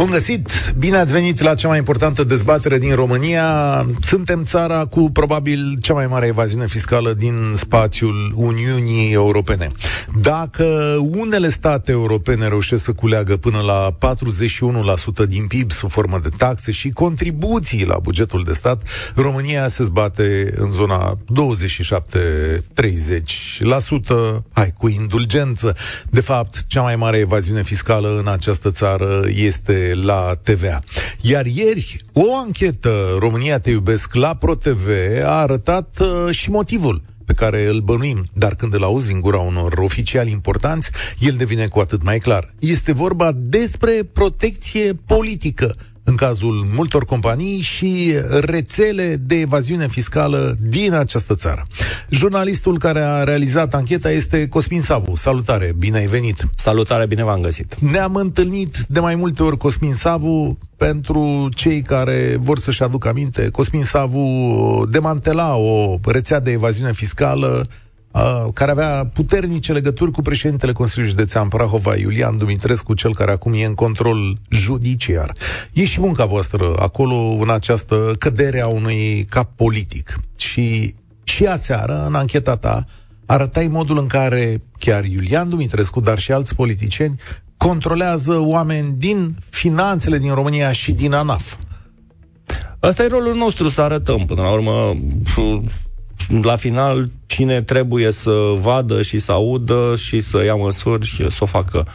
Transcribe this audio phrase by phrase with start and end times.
[0.00, 0.74] Bun găsit!
[0.78, 3.86] Bine ați venit la cea mai importantă dezbatere din România.
[4.00, 9.70] Suntem țara cu probabil cea mai mare evaziune fiscală din spațiul Uniunii Europene.
[10.20, 13.96] Dacă unele state europene reușesc să culeagă până la
[15.24, 19.84] 41% din PIB sub formă de taxe și contribuții la bugetul de stat, România se
[19.84, 21.18] zbate în zona 27-30%,
[24.52, 25.76] hai, cu indulgență.
[26.10, 30.82] De fapt, cea mai mare evaziune fiscală în această țară este la TVA.
[31.20, 34.88] Iar ieri, o anchetă România Te Iubesc la ProTV
[35.24, 39.38] a arătat uh, și motivul pe care îl bănuim, dar când îl auzi în gura
[39.38, 42.52] unor oficiali importanți, el devine cu atât mai clar.
[42.58, 45.76] Este vorba despre protecție politică
[46.10, 51.66] în cazul multor companii și rețele de evaziune fiscală din această țară.
[52.08, 55.14] Jurnalistul care a realizat ancheta este Cosmin Savu.
[55.16, 56.44] Salutare, bine ai venit!
[56.56, 57.76] Salutare, bine v-am găsit!
[57.78, 63.48] Ne-am întâlnit de mai multe ori Cosmin Savu pentru cei care vor să-și aducă aminte.
[63.48, 67.89] Cosmin Savu demantela o rețea de evaziune fiscală uh,
[68.52, 73.64] care avea puternice legături cu președintele Consiliului Județean Prahova, Iulian Dumitrescu, cel care acum e
[73.64, 75.34] în control judiciar.
[75.72, 80.20] E și munca voastră acolo în această cădere a unui cap politic.
[80.36, 82.86] Și și aseară, în ancheta ta,
[83.26, 87.20] arătai modul în care chiar Iulian Dumitrescu, dar și alți politicieni,
[87.56, 91.56] controlează oameni din finanțele din România și din ANAF.
[92.80, 94.24] Asta e rolul nostru, să arătăm.
[94.26, 94.96] Până la urmă,
[96.42, 101.46] la final, cine trebuie să vadă și să audă și să ia măsuri, să o
[101.46, 101.86] facă.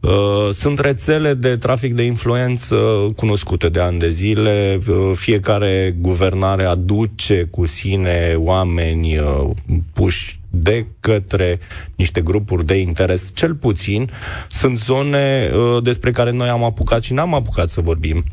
[0.00, 2.76] Uh, sunt rețele de trafic de influență
[3.16, 4.78] cunoscute de ani de zile.
[4.88, 9.50] Uh, fiecare guvernare aduce cu sine oameni uh,
[9.92, 11.58] puși de către
[11.96, 14.10] niște grupuri de interes, cel puțin.
[14.48, 15.50] Sunt zone
[15.82, 18.24] despre care noi am apucat și n-am apucat să vorbim.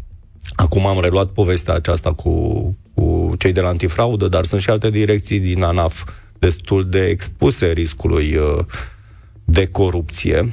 [0.55, 2.31] Acum am reluat povestea aceasta cu,
[2.61, 2.84] cu
[3.37, 6.09] cei de la antifraudă, dar sunt și alte direcții din ANAF
[6.39, 8.37] destul de expuse riscului
[9.45, 10.51] de corupție.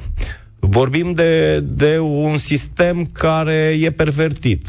[0.59, 4.67] Vorbim de, de un sistem care e pervertit.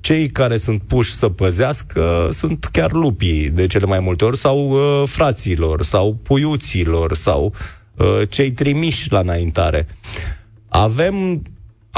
[0.00, 4.70] Cei care sunt puși să păzească sunt chiar lupii de cele mai multe ori, sau
[4.70, 7.54] uh, fraților, sau puiuților, sau
[7.96, 9.86] uh, cei trimiși la înaintare.
[10.68, 11.42] Avem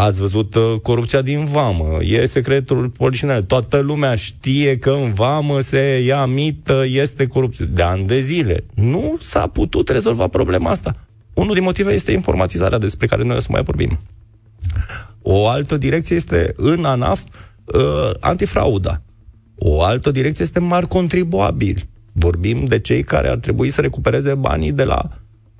[0.01, 3.43] Ați văzut uh, corupția din vamă, e secretul polițional.
[3.43, 7.65] Toată lumea știe că în vamă se ia mită, este corupție.
[7.65, 8.65] De ani de zile.
[8.75, 10.95] Nu s-a putut rezolva problema asta.
[11.35, 13.99] Unul din motive este informatizarea despre care noi o să mai vorbim.
[15.23, 17.23] O altă direcție este în ANAF
[17.65, 19.03] uh, antifrauda.
[19.57, 21.89] O altă direcție este mari contribuabili.
[22.13, 25.09] Vorbim de cei care ar trebui să recupereze banii de la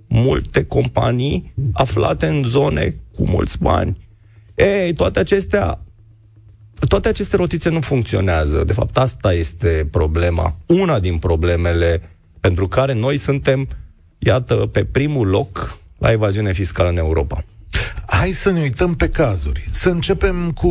[0.07, 4.07] multe companii aflate în zone cu mulți bani.
[4.59, 5.83] Ei, toate acestea
[6.89, 8.65] toate aceste rotițe nu funcționează.
[8.65, 10.57] De fapt, asta este problema.
[10.67, 12.03] Una din problemele
[12.41, 13.69] pentru care noi suntem
[14.19, 17.45] iată, pe primul loc la evaziune fiscală în Europa.
[18.07, 19.65] Hai să ne uităm pe cazuri.
[19.71, 20.69] Să începem cu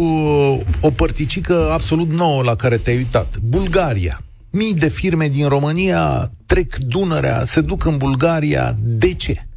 [0.82, 3.38] o părticică absolut nouă la care te-ai uitat.
[3.40, 4.22] Bulgaria.
[4.50, 8.76] Mii de firme din România trec Dunărea, se duc în Bulgaria.
[8.80, 9.48] De ce?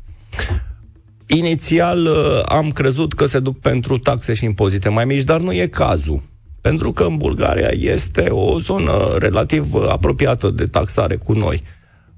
[1.37, 5.53] Inițial uh, am crezut că se duc pentru taxe și impozite mai mici, dar nu
[5.53, 6.23] e cazul.
[6.61, 11.63] Pentru că în Bulgaria este o zonă relativ apropiată de taxare cu noi.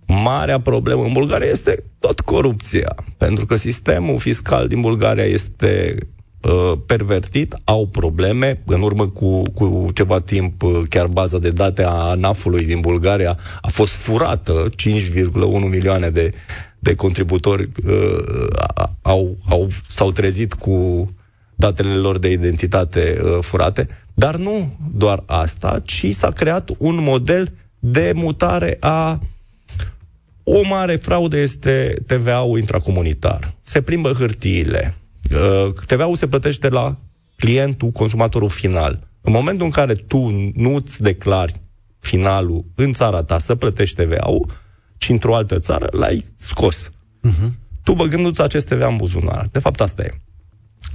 [0.07, 5.97] Marea problemă în Bulgaria este tot corupția, pentru că sistemul fiscal din Bulgaria este
[6.43, 8.63] uh, pervertit, au probleme.
[8.67, 13.39] În urmă cu, cu ceva timp, uh, chiar baza de date a ANAF-ului din Bulgaria
[13.61, 16.33] a fost furată, 5,1 milioane de,
[16.83, 18.49] de contributori uh,
[19.03, 21.07] au, au, s-au trezit cu
[21.55, 27.47] datele lor de identitate uh, furate, dar nu doar asta, ci s-a creat un model
[27.79, 29.19] de mutare a
[30.43, 33.55] o mare fraudă este TVA-ul intracomunitar.
[33.63, 34.95] Se plimbă hârtiile.
[35.33, 36.97] Uh, TVA-ul se plătește la
[37.37, 39.09] clientul, consumatorul final.
[39.21, 41.61] În momentul în care tu nu îți declari
[41.99, 44.47] finalul în țara ta să plătești TVA-ul,
[45.03, 46.91] ci într-o altă țară l-ai scos.
[47.29, 47.51] Uh-huh.
[47.83, 49.49] Tu băgându-ți acest TVA în buzunar.
[49.53, 50.11] De fapt, asta e.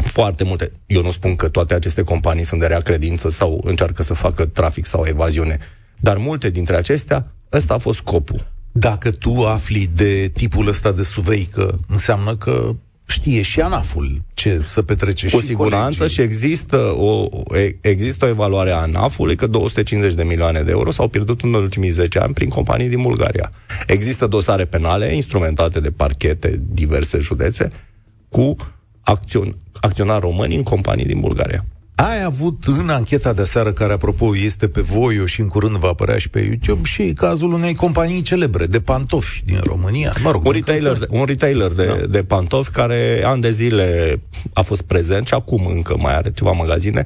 [0.04, 0.72] Foarte multe.
[0.86, 4.46] Eu nu spun că toate aceste companii sunt de rea credință sau încearcă să facă
[4.46, 5.60] trafic sau evaziune.
[6.00, 11.04] Dar multe dintre acestea, ăsta a fost scopul dacă tu afli de tipul ăsta de
[11.04, 12.76] suveică, înseamnă că
[13.08, 16.16] știe și ANAF-ul ce să petrece Cu și siguranță colegii.
[16.16, 17.28] și există o,
[17.82, 21.90] există o evaluare a ANAF-ului că 250 de milioane de euro s-au pierdut în ultimii
[21.90, 23.52] 10 ani prin companii din Bulgaria.
[23.88, 27.72] Există dosare penale instrumentate de parchete diverse județe
[28.30, 28.56] cu
[29.02, 31.66] acțion, acționari români în companii din Bulgaria.
[32.00, 35.88] Ai avut în ancheta de seară, care apropo este pe Voio și în curând va
[35.88, 40.14] apărea și pe YouTube, și cazul unei companii celebre de pantofi din România.
[40.24, 42.06] Mă rog, Un retailer, un retailer de, da.
[42.06, 44.20] de pantofi care ani de zile
[44.54, 47.06] a fost prezent și acum încă mai are ceva magazine.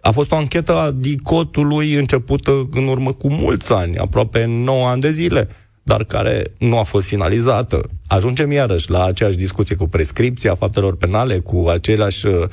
[0.00, 5.00] A fost o anchetă a DICOT-ului începută în urmă cu mulți ani, aproape 9 ani
[5.00, 5.48] de zile
[5.82, 7.80] dar care nu a fost finalizată.
[8.06, 12.44] Ajungem iarăși la aceeași discuție cu prescripția faptelor penale, cu aceleași, uh,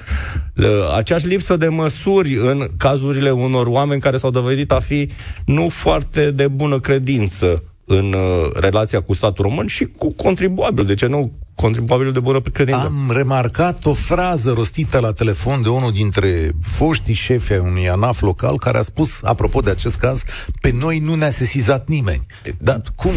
[0.96, 5.10] aceeași lipsă de măsuri în cazurile unor oameni care s-au dovedit a fi
[5.46, 10.94] nu foarte de bună credință în uh, relația cu statul român și cu contribuabil, de
[10.94, 12.82] ce nu contribuabilul de bună credință.
[12.86, 18.22] Am remarcat o frază rostită la telefon de unul dintre foștii șefi ai unui ANAF
[18.22, 20.24] local care a spus, apropo de acest caz,
[20.62, 22.26] pe noi nu ne-a sesizat nimeni.
[22.58, 23.12] Dar cum?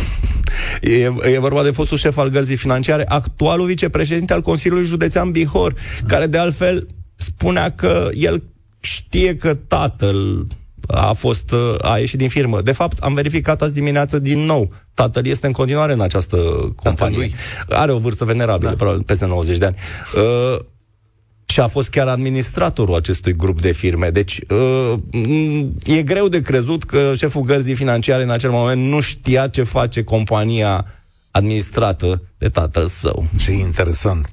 [0.81, 5.75] E, e vorba de fostul șef al gărzii financiare, actualul vicepreședinte al Consiliului Județean Bihor,
[6.07, 6.87] care de altfel
[7.17, 8.43] spunea că el
[8.81, 10.47] știe că tatăl
[10.87, 12.61] a fost a ieșit din firmă.
[12.63, 14.71] De fapt, am verificat azi dimineață din nou.
[14.95, 16.37] Tatăl este în continuare în această
[16.77, 17.31] companie.
[17.69, 18.77] Are o vârstă venerabilă, da.
[18.77, 19.77] probabil peste 90 de ani.
[20.15, 20.59] Uh,
[21.47, 24.11] și a fost chiar administratorul acestui grup de firme.
[24.11, 24.95] Deci uh,
[25.85, 30.05] e greu de crezut că șeful gărzii financiare în acel moment nu știa ce face
[30.05, 30.87] compania
[31.33, 33.27] administrată de tatăl său.
[33.39, 34.31] Ce interesant.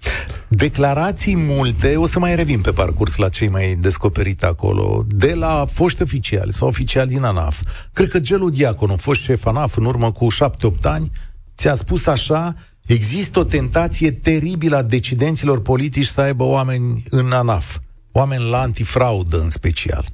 [0.47, 5.65] Declarații multe, o să mai revin pe parcurs la cei mai descoperite acolo, de la
[5.71, 7.61] foști oficiali sau oficiali din ANAF.
[7.93, 11.11] Cred că Gelu Diaconu, fost șef ANAF în urmă cu 7-8 ani,
[11.57, 12.55] ți-a spus așa,
[12.85, 17.77] există o tentație teribilă a decidenților politici să aibă oameni în ANAF,
[18.11, 20.05] oameni la antifraudă în special.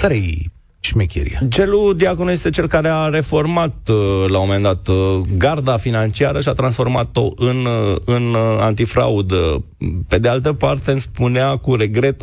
[0.00, 0.52] Care-i
[0.84, 1.40] șmecheria.
[1.48, 6.40] Gelu Diaconu este cel care a reformat uh, la un moment dat uh, garda financiară
[6.40, 9.64] și a transformat-o în, uh, în antifraudă.
[10.08, 12.22] Pe de altă parte îmi spunea cu regret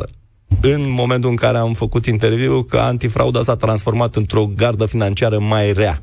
[0.60, 5.72] în momentul în care am făcut interviu că antifrauda s-a transformat într-o gardă financiară mai
[5.72, 6.02] rea.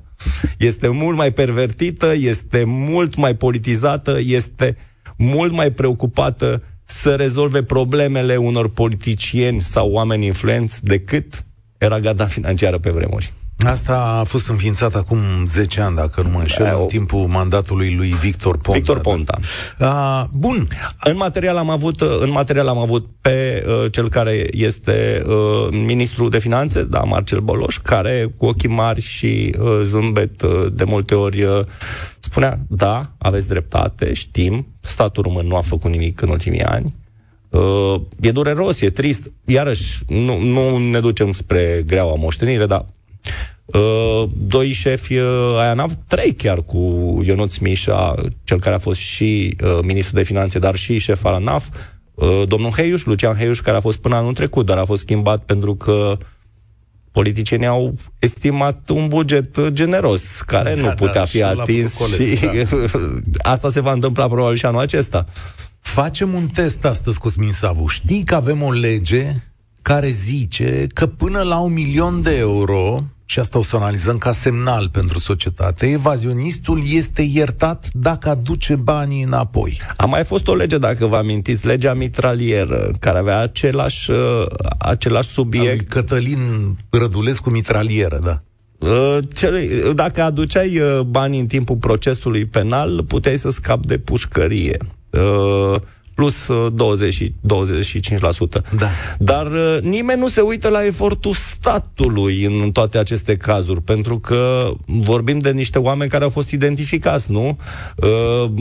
[0.58, 4.78] Este mult mai pervertită, este mult mai politizată, este
[5.18, 11.44] mult mai preocupată să rezolve problemele unor politicieni sau oameni influenți decât
[11.80, 13.34] era garda financiară pe vremuri.
[13.66, 17.96] Asta a fost înființat acum 10 ani, dacă nu mă înșel, da, în timpul mandatului
[17.96, 18.80] lui Victor Ponta.
[18.80, 19.40] Victor Ponta.
[19.78, 20.20] Da.
[20.22, 20.68] Uh, bun.
[21.04, 26.30] În material am avut, în material am avut pe uh, cel care este uh, ministrul
[26.30, 31.16] de finanțe, da, Marcel Boloș, care cu ochii mari și uh, zâmbet uh, de multe
[31.16, 31.60] ori uh,
[32.20, 36.96] spunea, da, aveți dreptate, știm, statul român nu a făcut nimic în ultimii ani,
[37.50, 39.32] Uh, e dureros, e trist.
[39.46, 42.86] Iarăși, nu, nu ne ducem spre greaua moștenire, dar
[43.66, 46.78] uh, doi șefi uh, ai ANAV, trei chiar cu
[47.26, 51.34] Ionuț Mișa, cel care a fost și uh, ministru de finanțe, dar și șef al
[51.34, 51.68] ANAF,
[52.14, 55.44] uh, domnul Heiuș, Lucian Heiuș, care a fost până anul trecut, dar a fost schimbat
[55.44, 56.18] pentru că
[57.12, 62.40] politicienii au estimat un buget generos, care da, nu putea da, fi atins și
[63.24, 63.50] da.
[63.52, 65.26] asta se va întâmpla probabil și anul acesta.
[65.94, 67.88] Facem un test astăzi, Cosmin Savu.
[67.88, 69.36] Știi că avem o lege
[69.82, 74.32] care zice că până la un milion de euro, și asta o să analizăm ca
[74.32, 79.82] semnal pentru societate, evazionistul este iertat dacă aduce banii înapoi.
[79.98, 84.46] A mai fost o lege, dacă vă amintiți, legea mitralieră, care avea același, uh,
[84.78, 85.88] același subiect.
[85.88, 86.40] Cătălin
[86.90, 88.38] Rădulescu mitralieră, da.
[88.88, 89.18] Uh,
[89.94, 94.78] dacă aduceai uh, bani în timpul procesului penal, puteai să scapi de pușcărie.
[95.14, 95.80] Uh,
[96.20, 98.62] plus 20, uh, 25%.
[98.78, 98.88] Da.
[99.20, 104.72] Dar uh, nimeni nu se uită la efortul statului în toate aceste cazuri, pentru că
[104.86, 107.58] vorbim de niște oameni care au fost identificați, nu?
[107.96, 108.52] Uh,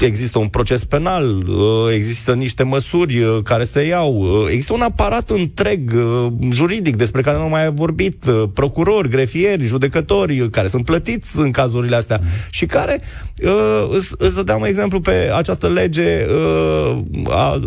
[0.00, 4.80] există un proces penal, uh, există niște măsuri uh, care se iau, uh, există un
[4.80, 10.48] aparat întreg uh, juridic despre care nu mai ai vorbit, uh, procurori, grefieri, judecători, uh,
[10.50, 13.00] care sunt plătiți în cazurile astea și care,
[13.42, 16.85] uh, îți, îți dădeam un exemplu pe această lege uh,
[17.28, 17.60] a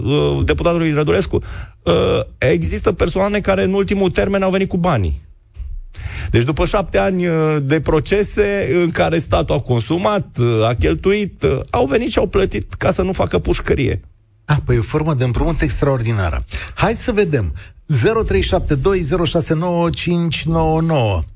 [0.44, 1.42] deputatului Rădulescu,
[2.38, 5.22] există persoane care în ultimul termen au venit cu banii.
[6.30, 7.26] Deci după șapte ani
[7.62, 10.38] de procese în care statul a consumat,
[10.70, 14.02] a cheltuit, au venit și au plătit ca să nu facă pușcărie.
[14.46, 16.46] Ah, păi e o formă de împrumut extraordinară.
[16.74, 17.54] Hai să vedem.
[17.94, 18.00] 0372069599.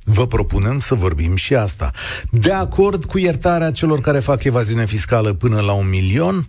[0.03, 1.91] Vă propunem să vorbim și asta.
[2.31, 6.47] De acord cu iertarea celor care fac evaziune fiscală până la un milion?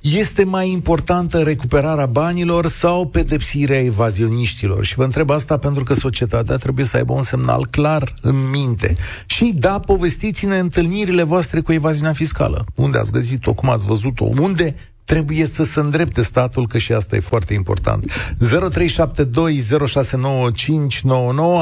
[0.00, 4.84] Este mai importantă recuperarea banilor sau pedepsirea evazioniștilor?
[4.84, 8.96] Și vă întreb asta pentru că societatea trebuie să aibă un semnal clar în minte.
[9.26, 12.64] Și da, povestiți-ne întâlnirile voastre cu evaziunea fiscală.
[12.74, 13.54] Unde ați găsit-o?
[13.54, 14.24] Cum ați văzut-o?
[14.24, 14.74] Unde
[15.06, 18.04] trebuie să se îndrepte statul, că și asta e foarte important.
[18.04, 18.08] 0372069599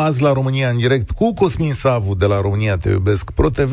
[0.09, 3.73] azi la România în direct cu Cosmin Savu de la România Te Iubesc Pro TV.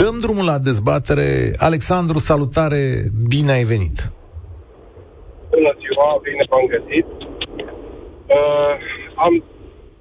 [0.00, 1.28] Dăm drumul la dezbatere.
[1.68, 2.82] Alexandru, salutare,
[3.28, 3.96] bine ai venit!
[5.50, 7.08] Bună ziua, bine v-am găsit.
[8.36, 8.74] Uh,
[9.26, 9.34] am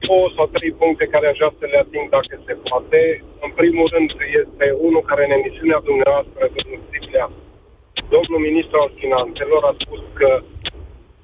[0.07, 3.01] două sau trei puncte care aș vrea să le ating dacă se poate.
[3.45, 4.09] În primul rând
[4.41, 7.27] este unul care în emisiunea dumneavoastră, domnul Stiglea,
[8.13, 10.31] domnul ministru al finanțelor a spus că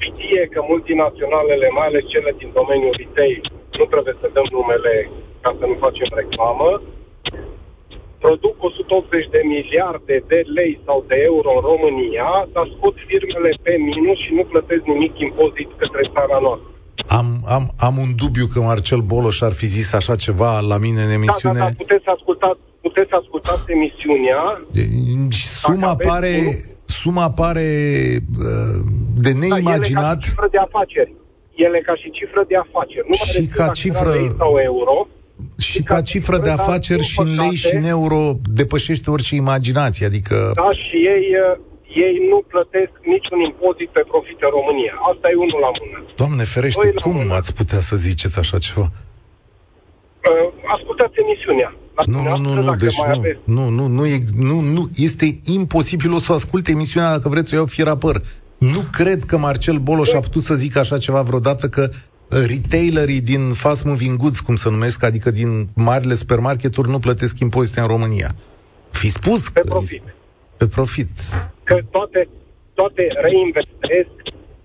[0.07, 3.41] știe că multinaționalele, mai ales cele din domeniul retail,
[3.79, 4.95] nu trebuie să dăm numele
[5.43, 6.69] ca să nu facem reclamă,
[8.23, 13.73] produc 180 de miliarde de lei sau de euro în România, dar scot firmele pe
[13.89, 16.69] minus și nu plătesc nimic impozit către țara noastră.
[17.19, 21.01] Am, am, am un dubiu că Marcel Boloș ar fi zis așa ceva la mine
[21.01, 21.59] în emisiune.
[21.59, 24.41] Da, da, da puteți asculta, puteți asculta emisiunea.
[25.63, 26.33] Suma pare,
[26.85, 27.67] suma pare
[28.39, 28.77] uh,
[29.15, 30.19] de neimaginat.
[30.19, 31.13] Da, ele ca și cifră de afaceri.
[31.55, 33.07] Ele ca și cifră de afaceri.
[33.07, 34.11] Nu și ca cifră...
[34.37, 35.07] sau euro,
[35.57, 40.51] și ca cifră de afaceri și în lei și în euro depășește orice imaginație, adică...
[40.55, 41.59] Da, și ei, uh,
[42.05, 44.93] ei nu plătesc niciun impozit pe profit în România.
[45.11, 45.97] Asta e unul la mână.
[46.15, 47.33] Doamne ferește, Doi cum mână.
[47.33, 48.91] ați putea să ziceți așa ceva?
[50.29, 51.75] Uh, ascultați emisiunea.
[52.05, 56.19] Nu, nu, nu, nu, deci nu, nu, nu, nu, e, nu, nu, este imposibil o
[56.19, 58.21] să ascult emisiunea dacă vreți să iau firapăr.
[58.57, 63.21] Nu cred că Marcel Boloș a putut să zică așa ceva vreodată că uh, retailerii
[63.21, 67.87] din fast moving goods, cum se numesc, adică din marile supermarketuri, nu plătesc impozite în
[67.87, 68.29] România.
[68.89, 70.03] Fi spus pe că profit.
[70.57, 71.09] Pe profit.
[71.63, 72.29] Că toate,
[72.73, 74.09] toate reinvestesc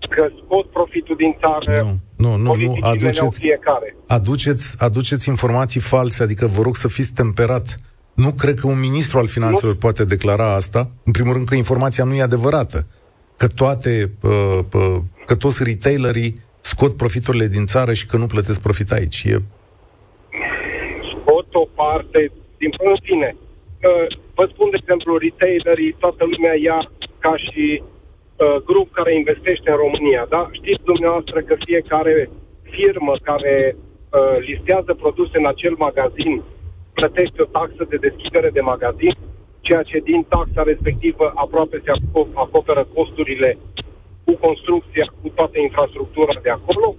[0.09, 2.77] că scot profitul din țară, nu, nu, nu, nu.
[2.81, 3.95] Aduceți, fiecare.
[4.07, 7.79] Aduceți, aduceți informații false, adică vă rog să fiți temperat.
[8.13, 9.79] Nu cred că un ministru al finanțelor nu.
[9.79, 10.91] poate declara asta.
[11.03, 12.87] În primul rând că informația nu e adevărată.
[13.37, 18.61] Că toate, uh, uh, că toți retailerii scot profiturile din țară și că nu plătesc
[18.61, 19.23] profit aici.
[19.23, 19.41] E...
[21.13, 23.35] Scot o parte din în fine.
[23.35, 27.83] Uh, vă spun, de exemplu, retailerii, toată lumea ia ca și
[28.37, 30.49] uh, grup care investește în România, da?
[30.51, 32.29] Știți dumneavoastră că fiecare
[32.61, 36.33] firmă care uh, listează produse în acel magazin
[36.93, 39.15] plătește o taxă de deschidere de magazin,
[39.67, 41.91] ceea ce din taxa respectivă aproape se
[42.33, 43.57] acoperă costurile
[44.25, 46.95] cu construcția, cu toată infrastructura de acolo.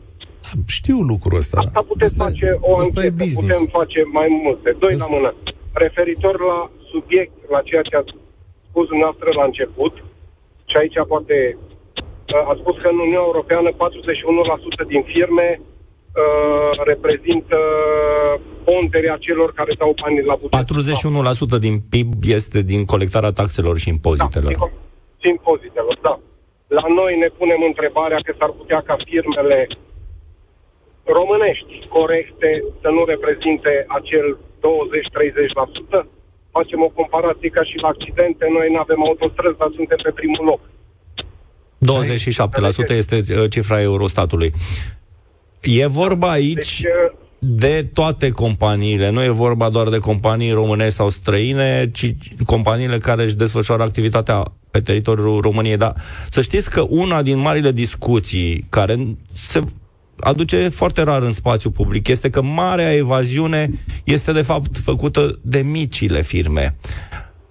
[0.67, 1.57] Știu lucrul ăsta.
[1.61, 4.69] Asta puteți asta, face o anchetă, putem face mai multe.
[4.79, 5.05] Doi asta...
[5.05, 5.31] la mână.
[5.73, 8.13] Referitor la subiect, la ceea ce ați
[8.69, 9.95] spus dumneavoastră la început,
[10.71, 11.57] și aici poate
[12.51, 13.77] a spus că în Uniunea Europeană 41%
[14.93, 17.59] din firme uh, reprezintă
[18.69, 20.65] ponderea celor care dau banii la buget.
[21.59, 24.53] 41% din PIB este din colectarea taxelor și impozitelor.
[24.59, 24.71] Da,
[25.23, 26.15] și impozitelor, da.
[26.79, 29.69] La noi ne punem întrebarea că s-ar putea ca firmele
[31.19, 32.51] românești corecte
[32.83, 34.27] să nu reprezinte acel
[36.03, 36.18] 20-30%?
[36.51, 40.45] Facem o comparație ca și la accidente, noi nu avem autostrăzi, dar suntem pe primul
[40.51, 40.61] loc.
[42.95, 44.53] 27% este uh, cifra Eurostatului.
[45.61, 50.95] E vorba aici deci, uh, de toate companiile, nu e vorba doar de companii românești
[50.95, 52.15] sau străine, ci
[52.47, 55.77] companiile care își desfășoară activitatea pe teritoriul României.
[55.77, 55.95] Dar
[56.29, 58.97] să știți că una din marile discuții care
[59.35, 59.61] se
[60.21, 63.71] aduce foarte rar în spațiu public este că marea evaziune
[64.05, 66.77] este de fapt făcută de micile firme.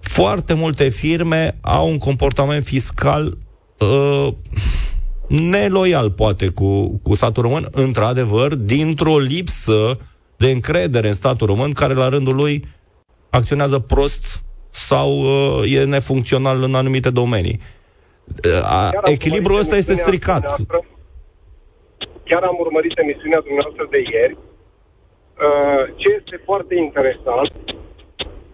[0.00, 3.38] Foarte multe firme au un comportament fiscal
[3.78, 4.28] uh,
[5.26, 9.98] neloial, poate, cu, cu statul român, într-adevăr, dintr-o lipsă
[10.36, 12.64] de încredere în statul român, care la rândul lui
[13.30, 17.60] acționează prost sau uh, e nefuncțional în anumite domenii.
[18.44, 20.42] Uh, echilibrul ăsta este stricat.
[20.42, 20.84] Noastră,
[22.28, 24.36] chiar am urmărit emisiunea dumneavoastră de ieri.
[24.36, 27.52] Uh, ce este foarte interesant,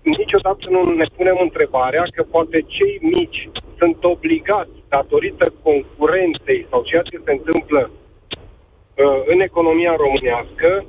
[0.02, 7.02] niciodată nu ne punem întrebarea că poate cei mici sunt obligați, datorită concurenței sau ceea
[7.02, 10.85] ce se întâmplă uh, în economia românească,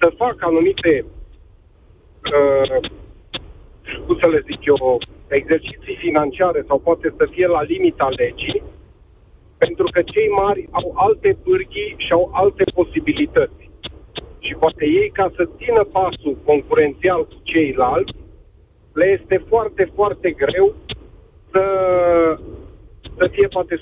[0.00, 1.04] să facă anumite,
[2.34, 2.88] uh,
[4.06, 4.98] cum să le zic eu,
[5.28, 8.62] exerciții financiare sau poate să fie la limita legii,
[9.64, 13.62] pentru că cei mari au alte pârghii și au alte posibilități.
[14.46, 18.14] Și poate ei, ca să țină pasul concurențial cu ceilalți,
[19.00, 20.66] le este foarte, foarte greu
[21.52, 21.64] să,
[23.18, 23.80] să fie poate 100%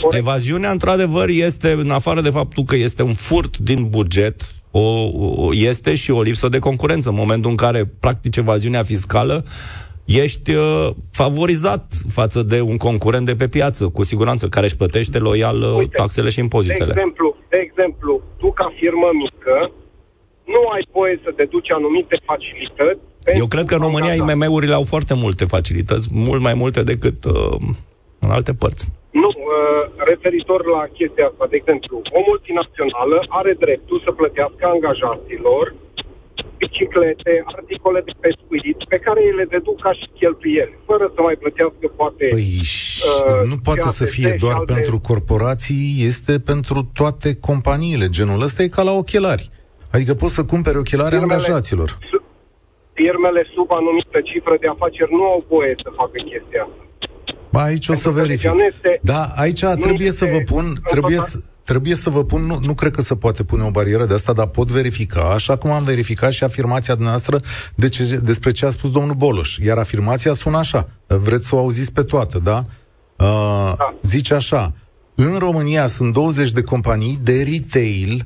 [0.00, 0.26] corect.
[0.26, 4.36] Evaziunea, într-adevăr, este, în afară de faptul că este un furt din buget,
[4.70, 4.86] o,
[5.44, 7.08] o, este și o lipsă de concurență.
[7.08, 9.44] În momentul în care practici evaziunea fiscală,
[10.04, 15.18] ești uh, favorizat față de un concurent de pe piață, cu siguranță, care își plătește
[15.18, 16.92] loial uh, Uite, taxele și impozitele.
[16.92, 19.70] De exemplu, de exemplu, tu ca firmă mică
[20.44, 23.00] nu ai voie să deduci anumite facilități.
[23.42, 27.56] Eu cred că în România IMM-urile au foarte multe facilități, mult mai multe decât uh,
[28.18, 28.84] în alte părți.
[29.10, 35.64] Nu, uh, referitor la chestia asta, de exemplu, o multinațională are dreptul să plătească angajaților
[36.56, 41.36] biciclete, articole de pescuit, pe care ele le deduc ca și cheltuieli, fără să mai
[41.36, 42.26] plătească poate...
[42.30, 44.72] Păi, uh, nu poate să fie doar alte...
[44.72, 48.06] pentru corporații, este pentru toate companiile.
[48.08, 49.48] Genul ăsta e ca la ochelari.
[49.92, 51.98] Adică poți să cumperi ochelari firmele, angajaților.
[52.92, 56.82] Firmele sub anumită cifră de afaceri nu au voie să facă chestia asta.
[57.54, 58.52] Ba, aici o să verific.
[58.68, 62.74] Este, da, aici trebuie să vă pun, trebuie să, trebuie să vă pun, nu, nu
[62.74, 65.84] cred că se poate pune o barieră de asta, dar pot verifica, așa cum am
[65.84, 67.40] verificat și afirmația dumneavoastră
[67.74, 69.56] de ce, despre ce a spus domnul Boloș.
[69.56, 72.64] Iar afirmația sună așa, vreți să o auziți pe toată, da?
[73.18, 73.94] Uh, da.
[74.02, 74.72] Zice așa,
[75.14, 78.24] în România sunt 20 de companii de retail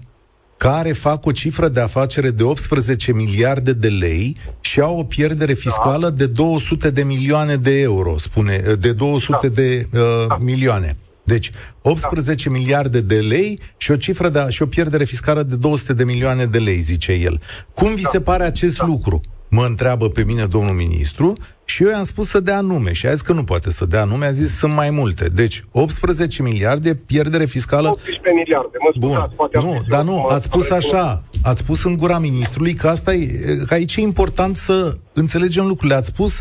[0.59, 5.53] care fac o cifră de afacere de 18 miliarde de lei și au o pierdere
[5.53, 6.17] fiscală da.
[6.17, 9.55] de 200 de milioane de euro, spune, de 200 da.
[9.55, 10.37] de uh, da.
[10.41, 10.97] milioane.
[11.23, 11.51] Deci,
[11.83, 12.55] 18 da.
[12.55, 16.47] miliarde de lei și o cifră de, și o pierdere fiscală de 200 de milioane
[16.47, 17.41] de lei, zice el.
[17.75, 18.09] Cum vi da.
[18.09, 18.87] se pare acest da.
[18.87, 19.21] lucru?
[19.49, 21.33] Mă întreabă pe mine domnul ministru
[21.65, 24.05] și eu i-am spus să dea nume și a zis că nu poate să dea
[24.05, 25.29] nume, a zis sunt mai multe.
[25.29, 27.89] Deci 18 miliarde pierdere fiscală.
[27.89, 29.37] 18 miliarde, mă scuzați, Bun.
[29.37, 33.27] poate Nu, dar nu, ați spus așa, ați spus în gura ministrului că asta e,
[33.67, 35.95] că aici e important să înțelegem lucrurile.
[35.95, 36.41] Ați spus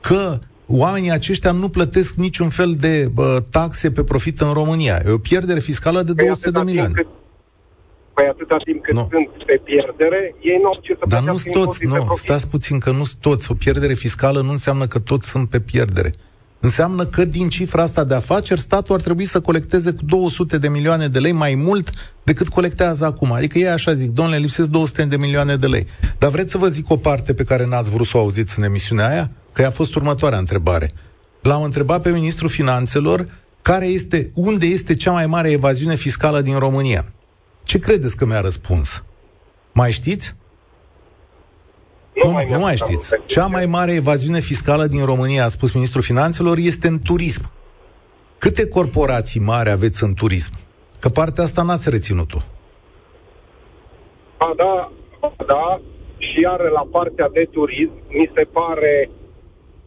[0.00, 5.02] că oamenii aceștia nu plătesc niciun fel de bă, taxe pe profit în România.
[5.06, 6.92] E o pierdere fiscală de 200 păi de milioane.
[6.94, 7.06] Cât,
[8.18, 9.08] păi atâta timp cât nu.
[9.10, 12.90] sunt pe pierdere, ei nu au ce să Dar nu toți, nu, stați puțin, că
[12.90, 13.50] nu sunt toți.
[13.50, 16.10] O pierdere fiscală nu înseamnă că toți sunt pe pierdere.
[16.60, 20.68] Înseamnă că din cifra asta de afaceri, statul ar trebui să colecteze cu 200 de
[20.68, 23.32] milioane de lei mai mult decât colectează acum.
[23.32, 25.86] Adică ei așa zic, domnule, lipsesc 200 de milioane de lei.
[26.18, 28.64] Dar vreți să vă zic o parte pe care n-ați vrut să o auziți în
[28.64, 29.30] emisiunea aia?
[29.52, 30.90] Că a fost următoarea întrebare.
[31.42, 33.26] L-am întrebat pe ministrul finanțelor
[33.62, 37.04] care este, unde este cea mai mare evaziune fiscală din România.
[37.70, 39.04] Ce credeți că mi-a răspuns?
[39.72, 40.34] Mai știți?
[42.14, 43.14] Nu, nu mai, nu mai știți.
[43.26, 47.50] Cea mai mare evaziune fiscală din România, a spus ministrul finanțelor, este în turism.
[48.38, 50.52] Câte corporații mari aveți în turism?
[51.00, 52.38] Că partea asta n-ați reținut-o.
[54.36, 54.92] A, da,
[55.46, 55.80] da,
[56.18, 59.10] și iar la partea de turism, mi se pare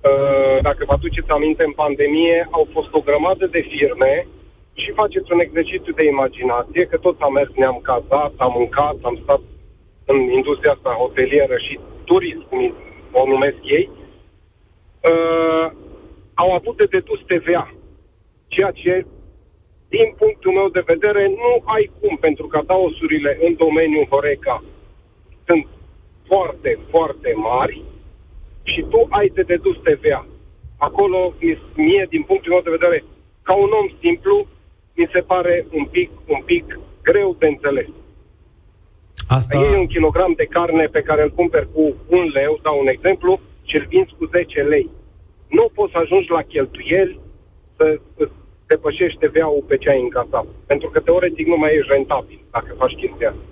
[0.10, 4.28] Uh, dacă vă aduceți aminte, în pandemie au fost o grămadă de firme
[4.74, 9.20] și faceți un exercițiu de imaginație, că toți am mers, ne-am cazat, am mâncat, am
[9.24, 9.42] stat
[10.06, 12.74] în industria asta hotelieră și turism, cum
[13.12, 13.90] o numesc ei,
[15.12, 15.72] uh,
[16.34, 17.74] au avut de dedus TVA.
[18.48, 19.06] Ceea ce,
[19.90, 24.64] din punctul meu de vedere, nu ai cum, pentru că daosurile în domeniul Horeca
[25.48, 25.68] sunt
[26.28, 27.84] foarte, foarte mari
[28.64, 30.28] și tu ai de dedus TVA.
[30.78, 31.34] Acolo,
[31.76, 33.04] mie, din punctul meu de vedere,
[33.44, 34.48] ca un om simplu,
[34.96, 37.88] mi se pare un pic, un pic greu de înțeles.
[39.28, 39.58] Asta...
[39.58, 43.40] E un kilogram de carne pe care îl cumperi cu un leu, dau un exemplu,
[43.64, 44.90] și îl vinzi cu 10 lei.
[45.48, 47.20] Nu poți să ajungi la cheltuieli
[47.78, 48.00] să
[48.68, 50.46] depășești TVA-ul pe ce ai încasat.
[50.66, 53.46] Pentru că teoretic nu mai ești rentabil dacă faci chestia asta.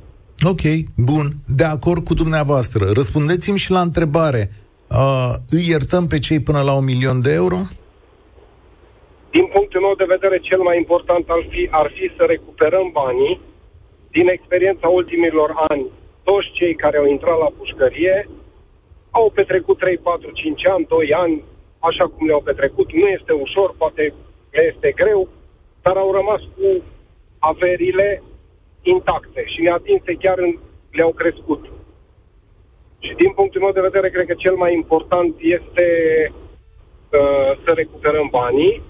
[0.51, 0.63] Ok,
[0.95, 1.25] bun.
[1.59, 2.83] De acord cu dumneavoastră.
[2.93, 4.51] Răspundeți-mi și la întrebare.
[4.87, 7.57] Uh, îi iertăm pe cei până la un milion de euro?
[9.31, 13.39] Din punctul meu de vedere, cel mai important ar fi, ar fi să recuperăm banii
[14.11, 15.85] din experiența ultimilor ani.
[16.23, 18.29] Toți cei care au intrat la pușcărie
[19.09, 21.43] au petrecut 3, 4, 5 ani, 2 ani,
[21.79, 22.91] așa cum le-au petrecut.
[22.93, 24.13] Nu este ușor, poate
[24.51, 25.27] le este greu,
[25.81, 26.83] dar au rămas cu
[27.39, 28.23] averile
[28.81, 30.57] intacte și neatinse chiar în,
[30.91, 31.65] le-au crescut.
[32.99, 35.87] Și din punctul meu de vedere, cred că cel mai important este
[36.31, 38.81] uh, să recuperăm banii.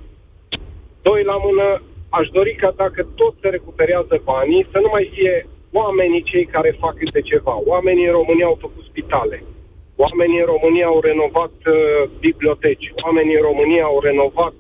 [1.02, 5.48] Doi la mână, aș dori ca dacă tot se recuperează banii, să nu mai fie
[5.72, 7.62] oamenii cei care fac câte ceva.
[7.66, 9.44] Oamenii în România au făcut spitale.
[9.96, 12.94] Oamenii în România au renovat uh, biblioteci.
[13.06, 14.54] Oamenii în România au renovat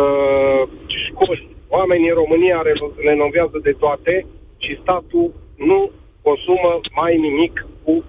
[0.00, 1.56] uh, școli.
[1.68, 2.62] Oamenii în România
[2.96, 4.26] renovează de toate
[4.56, 5.90] și statul nu
[6.22, 8.04] consumă mai nimic cu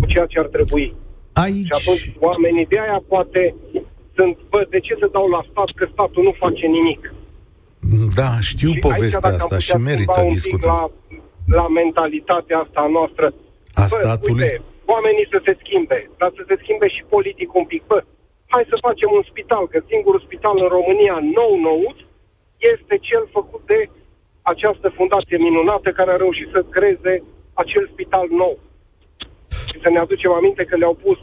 [0.00, 0.94] cu ceea ce ar trebui.
[1.32, 1.66] Aici...
[1.68, 3.54] Și atunci oamenii de aia poate
[4.16, 7.02] sunt, bă, de ce să dau la stat că statul nu face nimic?
[8.20, 10.70] Da, știu și povestea aici, asta și merită discutat.
[10.70, 10.90] La,
[11.58, 13.26] la mentalitatea asta noastră.
[13.82, 14.42] A bă, statului?
[14.42, 14.62] Uite,
[14.94, 17.82] oamenii să se schimbe, dar să se schimbe și politic un pic.
[17.90, 17.98] Bă,
[18.52, 21.82] hai să facem un spital, că singurul spital în România nou nou
[22.74, 23.80] este cel făcut de
[24.52, 27.14] această fundație minunată care a reușit să creeze
[27.62, 28.54] acel spital nou.
[29.68, 31.18] Și să ne aducem aminte că le-au pus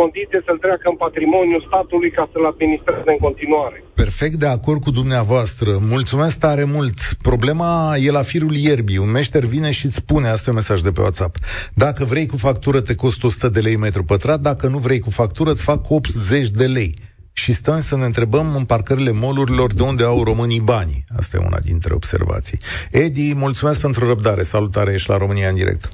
[0.00, 3.76] condiție să-l treacă în patrimoniul statului ca să-l administreze în continuare.
[3.94, 5.70] Perfect de acord cu dumneavoastră.
[5.96, 6.98] Mulțumesc tare mult.
[7.28, 7.70] Problema
[8.06, 9.04] e la firul ierbii.
[9.06, 11.34] Un meșter vine și îți spune, asta e un mesaj de pe WhatsApp,
[11.74, 15.10] dacă vrei cu factură te costă 100 de lei metru pătrat, dacă nu vrei cu
[15.10, 16.94] factură îți fac 80 de lei.
[17.32, 21.04] Și stăm să ne întrebăm în parcările molurilor de unde au românii banii.
[21.16, 22.58] Asta e una dintre observații.
[22.90, 24.42] Edi, mulțumesc pentru răbdare.
[24.42, 25.88] Salutare, ești la România în direct.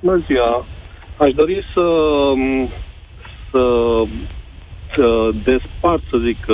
[0.00, 0.66] Bună ziua!
[1.18, 1.82] Aș dori să
[4.94, 6.46] să despart, să zic,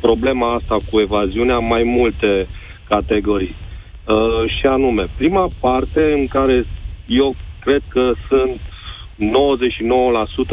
[0.00, 2.48] problema asta cu evaziunea mai multe
[2.88, 3.54] categorii.
[4.10, 6.66] Uh, și anume, prima parte în care
[7.06, 8.60] eu cred că sunt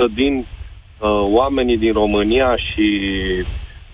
[0.10, 2.90] 99% din uh, oamenii din România și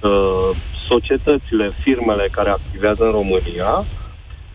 [0.01, 0.57] uh,
[0.89, 3.85] societățile, firmele care activează în România,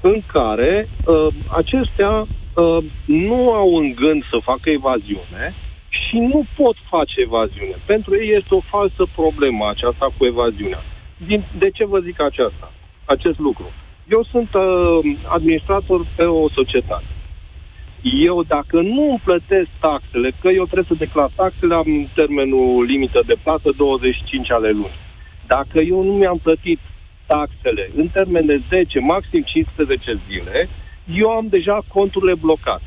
[0.00, 5.54] în care uh, acestea uh, nu au în gând să facă evaziune,
[6.08, 7.76] și nu pot face evaziune.
[7.86, 10.82] Pentru ei este o falsă problemă aceasta cu evaziunea.
[11.26, 12.72] Din, de ce vă zic aceasta?
[13.04, 13.66] Acest lucru.
[14.08, 17.10] Eu sunt uh, administrator pe o societate.
[18.02, 23.22] Eu, dacă nu îmi plătesc taxele, că eu trebuie să declar taxele, am termenul limită
[23.26, 24.98] de plată 25 ale luni.
[25.46, 26.78] Dacă eu nu mi-am plătit
[27.26, 30.68] taxele în termen de 10, maxim 15 zile,
[31.14, 32.82] eu am deja conturile blocate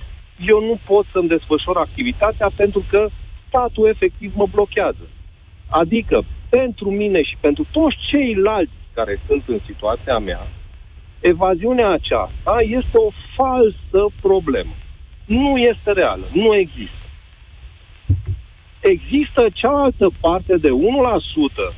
[0.48, 3.10] eu nu pot să-mi desfășor activitatea pentru că
[3.48, 5.08] statul efectiv mă blochează.
[5.70, 10.48] Adică, pentru mine și pentru toți ceilalți care sunt în situația mea,
[11.20, 14.74] evaziunea aceasta este o falsă problemă.
[15.26, 17.06] Nu este reală, nu există.
[18.80, 21.76] Există cealaltă parte de 1%,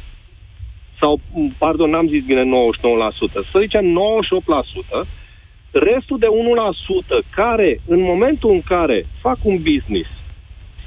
[0.99, 1.19] sau,
[1.57, 2.45] pardon, n-am zis bine 99%,
[3.51, 3.85] să zicem
[5.03, 5.07] 98%,
[5.73, 6.27] restul de
[7.25, 10.09] 1% care, în momentul în care fac un business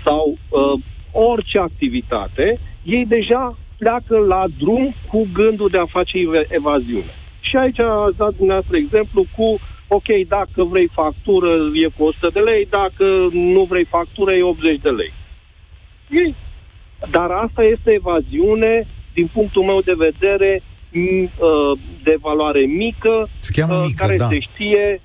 [0.04, 0.80] sau uh,
[1.12, 6.18] orice activitate, ei deja pleacă la drum cu gândul de a face
[6.48, 7.14] evaziune.
[7.40, 12.40] Și aici ați dat dumneavoastră exemplu cu, ok, dacă vrei factură e cu 100 de
[12.40, 15.12] lei, dacă nu vrei factură e 80 de lei.
[16.10, 16.34] Ei,
[17.10, 20.62] dar asta este evaziune, din punctul meu de vedere,
[20.96, 24.28] Uh, de valoare mică, Se cheamă uh, mică care da.
[24.28, 25.00] se știe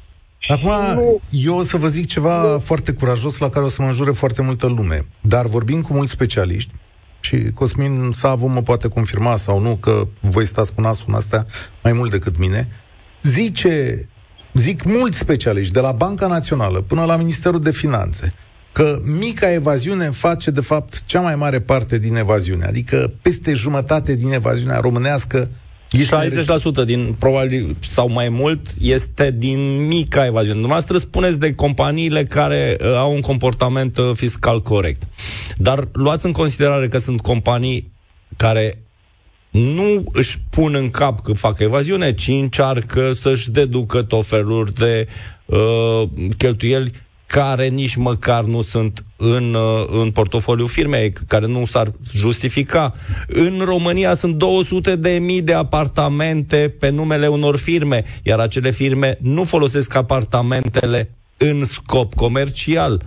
[0.47, 1.21] Acum, nu...
[1.31, 2.59] eu o să vă zic ceva nu...
[2.59, 5.05] foarte curajos la care o să mă înjure foarte multă lume.
[5.21, 6.71] Dar vorbim cu mulți specialiști
[7.19, 11.45] și Cosmin Savu mă poate confirma sau nu că voi stați cu nasul în astea
[11.83, 12.67] mai mult decât mine.
[13.23, 14.07] Zice,
[14.53, 18.33] zic mulți specialiști, de la Banca Națională până la Ministerul de Finanțe,
[18.71, 22.65] că mica evaziune face, de fapt, cea mai mare parte din evaziune.
[22.65, 25.49] Adică peste jumătate din evaziunea românească
[25.97, 30.59] 60% din, probabil, sau mai mult, este din mica evaziune.
[30.59, 35.03] Dumneavoastră spuneți de companiile care uh, au un comportament uh, fiscal corect.
[35.57, 37.91] Dar luați în considerare că sunt companii
[38.37, 38.83] care
[39.49, 45.07] nu își pun în cap că fac evaziune, ci încearcă să-și deducă tot felul de
[45.45, 46.03] uh,
[46.37, 46.91] cheltuieli
[47.31, 52.93] care nici măcar nu sunt în, uh, în portofoliu firmei, care nu s-ar justifica.
[53.27, 59.17] În România sunt 200 de mii de apartamente pe numele unor firme, iar acele firme
[59.21, 63.01] nu folosesc apartamentele în scop comercial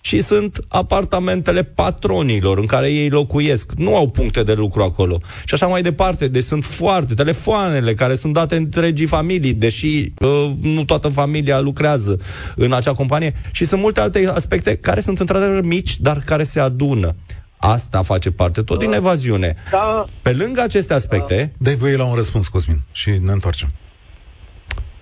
[0.00, 3.72] și sunt apartamentele patronilor în care ei locuiesc.
[3.72, 5.18] Nu au puncte de lucru acolo.
[5.44, 6.28] Și așa mai departe.
[6.28, 12.16] Deci sunt foarte telefoanele care sunt date întregii familii, deși uh, nu toată familia lucrează
[12.56, 13.32] în acea companie.
[13.52, 17.14] Și sunt multe alte aspecte care sunt într-adevăr mici, dar care se adună.
[17.56, 19.54] Asta face parte tot din evaziune.
[19.70, 20.04] Da.
[20.22, 21.52] Pe lângă aceste aspecte...
[21.58, 21.64] Da.
[21.64, 23.68] Dai voie la un răspuns, Cosmin, și ne întoarcem.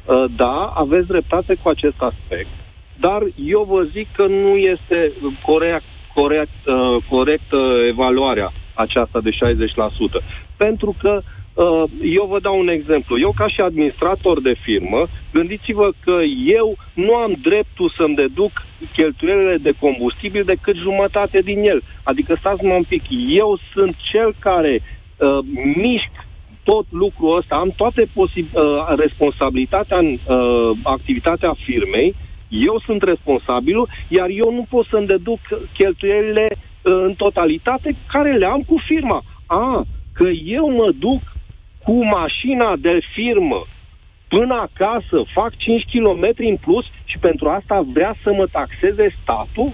[0.05, 2.66] Uh, da, aveți dreptate cu acest aspect
[3.01, 7.57] dar eu vă zic că nu este corect, corect, uh, corectă
[7.89, 9.35] evaluarea aceasta de 60%.
[10.57, 11.23] Pentru că
[11.55, 13.19] uh, eu vă dau un exemplu.
[13.19, 18.53] Eu, ca și administrator de firmă, gândiți-vă că eu nu am dreptul să-mi deduc
[18.97, 21.83] cheltuielile de combustibil decât jumătate din el.
[22.03, 25.39] Adică stați mă un pic, eu sunt cel care uh,
[25.77, 26.11] mișc
[26.65, 28.63] tot lucrul ăsta, am toate posib- uh,
[28.97, 32.15] responsabilitatea în uh, activitatea firmei
[32.49, 35.39] eu sunt responsabilul, iar eu nu pot să-mi deduc
[35.75, 39.23] cheltuielile uh, în totalitate care le am cu firma.
[39.47, 41.23] A, că eu mă duc
[41.85, 43.67] cu mașina de firmă
[44.29, 49.73] până acasă, fac 5 km în plus și pentru asta vrea să mă taxeze statul?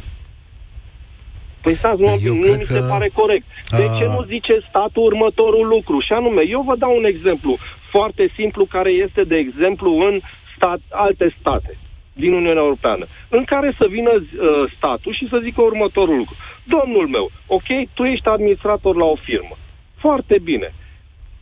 [1.63, 3.47] Păi stați, nu, Eu nu cred mi că- se pare corect.
[3.71, 6.01] De A- ce nu zice statul următorul lucru?
[6.01, 7.59] Și anume, eu vă dau un exemplu
[7.91, 10.21] foarte simplu care este, de exemplu, în
[10.57, 11.77] stat, alte state
[12.13, 16.37] din Uniunea Europeană, în care să vină uh, statul și să zică următorul lucru.
[16.65, 19.57] Domnul meu, ok, tu ești administrator la o firmă.
[19.97, 20.75] Foarte bine.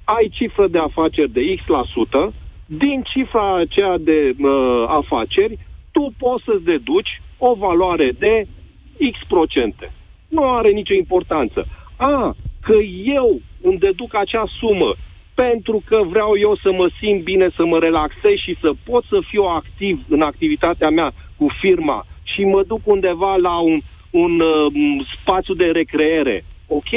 [0.04, 2.32] Ai cifră de afaceri de X la sută,
[2.66, 5.58] din cifra aceea de uh, afaceri,
[5.92, 8.46] tu poți să-ți deduci o valoare de
[9.10, 9.92] X procente.
[10.28, 11.66] Nu are nicio importanță.
[11.96, 14.94] A, că eu îmi deduc acea sumă
[15.46, 19.18] pentru că vreau eu să mă simt bine, să mă relaxez și să pot să
[19.30, 25.06] fiu activ în activitatea mea cu firma și mă duc undeva la un, un uh,
[25.14, 26.44] spațiu de recreere.
[26.66, 26.90] Ok?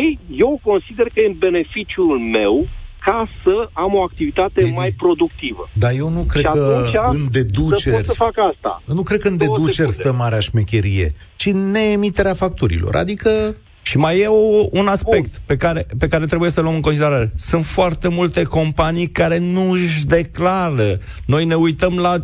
[0.46, 2.68] Eu consider că e în beneficiul meu
[3.06, 5.70] ca să am o activitate Edi, mai productivă.
[5.74, 7.96] Dar eu nu cred și că atunci în să deduceri...
[7.96, 8.82] pot să fac asta.
[8.86, 10.10] Nu cred că în Două deduceri secunde.
[10.10, 12.96] stă marea șmecherie, ci în neemiterea facturilor.
[12.96, 16.82] Adică Și mai e o, un aspect pe care, pe care trebuie să luăm în
[16.82, 17.32] considerare.
[17.36, 20.98] Sunt foarte multe companii care nu își declară.
[21.26, 22.16] Noi ne uităm la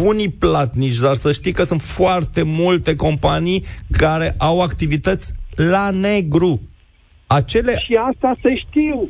[0.00, 6.60] bunii platnici, dar să știi că sunt foarte multe companii care au activități la negru.
[7.26, 9.08] Acele Și asta se știu.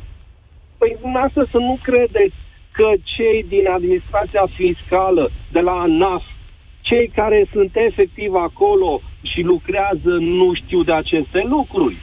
[0.78, 2.38] Păi dumneavoastră să nu credeți
[2.72, 6.22] că cei din administrația fiscală, de la ANAF,
[6.88, 11.96] cei care sunt efectiv acolo și lucrează, nu știu de aceste lucruri.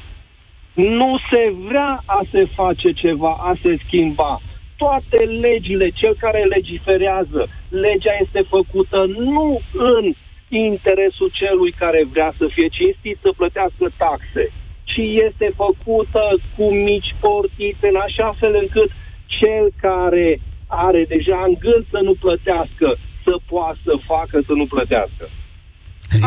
[0.73, 4.41] Nu se vrea a se face ceva, a se schimba.
[4.77, 10.13] Toate legile, cel care legiferează, legea este făcută nu în
[10.49, 14.51] interesul celui care vrea să fie cinstit să plătească taxe,
[14.83, 16.23] ci este făcută
[16.55, 18.89] cu mici portițe, în așa fel încât
[19.25, 24.65] cel care are deja în gând să nu plătească, să poată să facă să nu
[24.73, 25.25] plătească.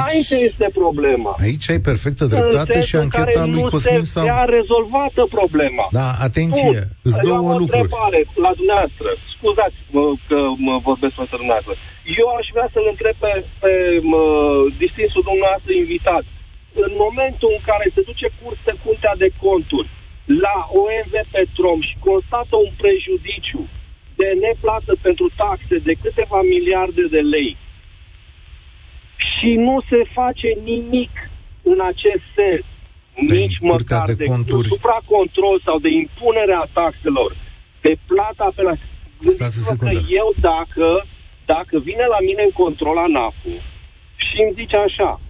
[0.09, 1.33] Aici este problema.
[1.47, 4.25] aici ai perfectă dreptate În și sensul în care ancheta lui nu Cosmin se Sav.
[4.27, 5.85] vrea rezolvată problema.
[6.01, 7.83] Da, atenție, Bun, îți eu două am o lucruri.
[7.87, 9.09] întrebare la dumneavoastră.
[9.35, 11.75] Scuzați-mă că mă vorbesc pentru dumneavoastră.
[12.21, 13.33] Eu aș vrea să-l întreb pe,
[13.63, 13.73] pe
[14.13, 14.23] mă,
[14.85, 16.25] distinsul dumneavoastră invitat.
[16.85, 19.89] În momentul în care se duce curte, curtea de conturi
[20.45, 23.63] la OMV Petrom și constată un prejudiciu
[24.17, 27.57] de neplată pentru taxe de câteva miliarde de lei.
[29.31, 31.11] Și nu se face nimic
[31.63, 32.65] în acest sens,
[33.27, 37.37] Păi, nici Curtea măcar de de, Conturi- supracontrol sau de impunerea taxelor,
[37.81, 38.73] de plata pe la...
[38.75, 40.13] Stați o Gândiți-vă că secundă.
[40.21, 40.89] eu dacă,
[41.45, 43.59] dacă vine la mine în control ANAF-ul
[44.27, 45.21] și îmi zice așa,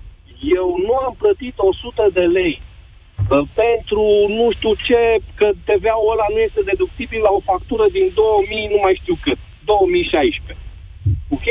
[0.58, 2.75] eu nu am plătit 100 de lei uh,
[3.62, 5.00] pentru nu știu ce,
[5.34, 9.38] că TVA-ul ăla nu este deductibil la o factură din 2000, nu mai știu cât,
[9.64, 10.56] 2016.
[11.36, 11.46] Ok?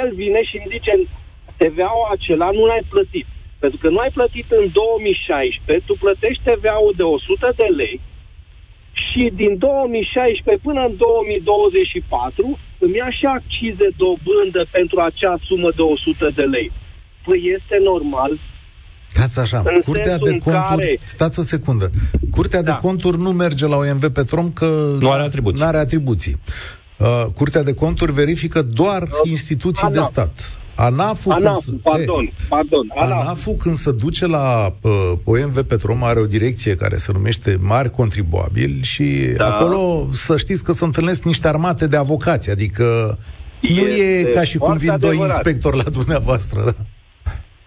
[0.00, 0.92] El vine și îmi zice,
[1.56, 3.26] TVA-ul acela nu l-ai plătit.
[3.58, 8.00] Pentru că nu ai plătit în 2016, tu plătești TVA-ul de 100 de lei
[9.06, 15.82] și din 2016 până în 2024 îmi ia și accize dobândă pentru acea sumă de
[15.82, 16.72] 100 de lei.
[17.24, 18.38] Păi este normal
[19.14, 21.90] Stați așa, În Curtea sensul de în Conturi, care- stați o secundă,
[22.30, 22.74] Curtea de Da.
[22.76, 25.60] Conturi nu merge la OMV Petrom că Nu are atribuții.
[25.62, 26.40] Nu are atribuții.
[26.98, 30.10] Uh, Curtea de Conturi verifică doar instituții de ANAF.
[30.10, 30.56] stat.
[30.76, 33.20] ANAF-ul, ANAF, când, pardon, pardon, ANAF.
[33.20, 34.92] ANAF-ul când se duce la uh,
[35.24, 39.04] OMV Petrom are o direcție care se numește Mari Contribuabili și
[39.36, 39.48] Da.
[39.48, 43.18] acolo să știți că se întâlnesc niște armate de avocați, adică
[43.60, 45.34] nu e Este ca și cum foarte vin doi adevărat.
[45.34, 46.62] inspectori la dumneavoastră.
[46.64, 46.72] Da?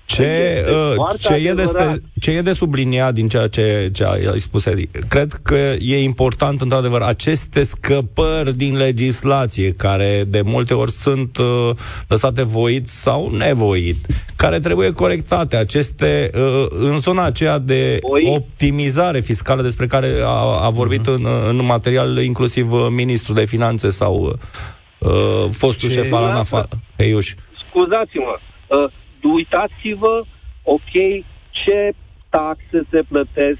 [0.07, 1.89] Ce, Este uh, foarte ce, e de, adevărat.
[1.95, 4.87] spe- ce e de subliniat din ceea ce, ce ai spus, Edi?
[5.07, 11.69] Cred că e important, într-adevăr, aceste scăpări din legislație, care de multe ori sunt uh,
[12.07, 18.27] lăsate voit sau nevoit, care trebuie corectate, aceste, uh, în zona aceea de Voit.
[18.37, 23.89] optimizare fiscală despre care a, a vorbit în, în material inclusiv uh, ministrul de finanțe
[23.89, 24.37] sau
[24.99, 25.09] uh,
[25.51, 26.51] fostul Ce- șef al ANAF,
[26.97, 27.33] Heiuș.
[27.69, 28.37] scuzați-mă,
[28.77, 28.91] uh,
[29.23, 30.23] uitați-vă,
[30.63, 30.91] ok,
[31.51, 31.93] ce
[32.29, 33.59] taxe se plătesc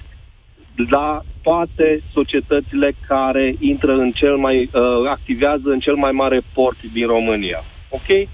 [0.90, 6.78] la toate societățile care intră în cel mai, uh, activează în cel mai mare port
[6.94, 7.64] din România.
[7.90, 8.28] Ok?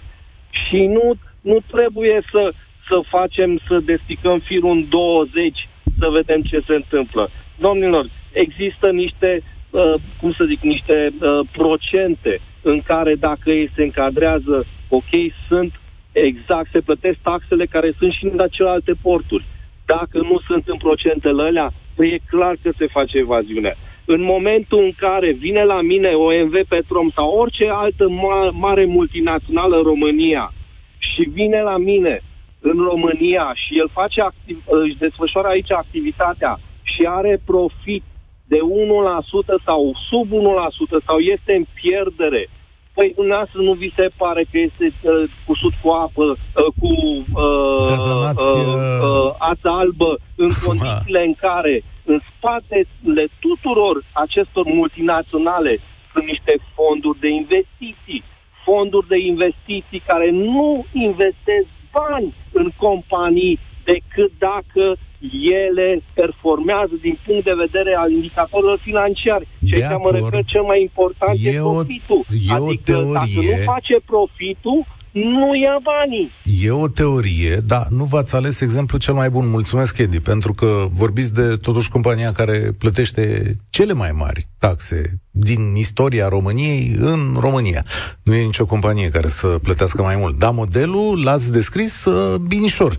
[0.51, 2.51] Și nu, nu trebuie să,
[2.89, 7.29] să facem, să desticăm firul în 20, să vedem ce se întâmplă.
[7.59, 13.83] Domnilor, există niște, uh, cum să zic, niște uh, procente în care dacă ei se
[13.83, 15.11] încadrează, ok,
[15.49, 15.73] sunt
[16.13, 19.45] exact, se plătesc taxele care sunt și în celelalte porturi.
[19.85, 23.75] Dacă nu sunt în procentele alea, Păi e clar că se face evaziune.
[24.05, 29.77] În momentul în care vine la mine OMV Petrom sau orice altă ma- mare multinațională
[29.77, 30.53] în România
[30.97, 32.21] și vine la mine
[32.59, 38.03] în România și el face activ- își desfășoară aici activitatea și are profit
[38.47, 42.49] de 1% sau sub 1% sau este în pierdere,
[42.93, 47.23] Păi, dumneavoastră nu vi se pare că este uh, cusut cu apă, uh, cu uh,
[47.33, 55.79] uh, uh, uh, ață albă, în condițiile în care în spatele tuturor acestor multinaționale
[56.11, 58.23] sunt niște fonduri de investiții,
[58.65, 64.95] fonduri de investiții care nu investesc bani în companii decât dacă
[65.31, 69.47] ele performează din punct de vedere al indicatorilor financiari.
[69.69, 72.21] Ce de mă refer cel mai important e, e profitul.
[72.47, 73.13] E adică o teorie.
[73.13, 74.79] dacă nu face profitul,
[75.13, 76.31] nu ia banii.
[76.61, 79.49] E o teorie, dar nu v-ați ales exemplul cel mai bun.
[79.49, 85.75] Mulțumesc, Edi, pentru că vorbiți de totuși compania care plătește cele mai mari taxe din
[85.75, 87.85] istoria României în România.
[88.23, 90.37] Nu e nicio companie care să plătească mai mult.
[90.37, 92.97] Dar modelul l-ați descris uh, binișor.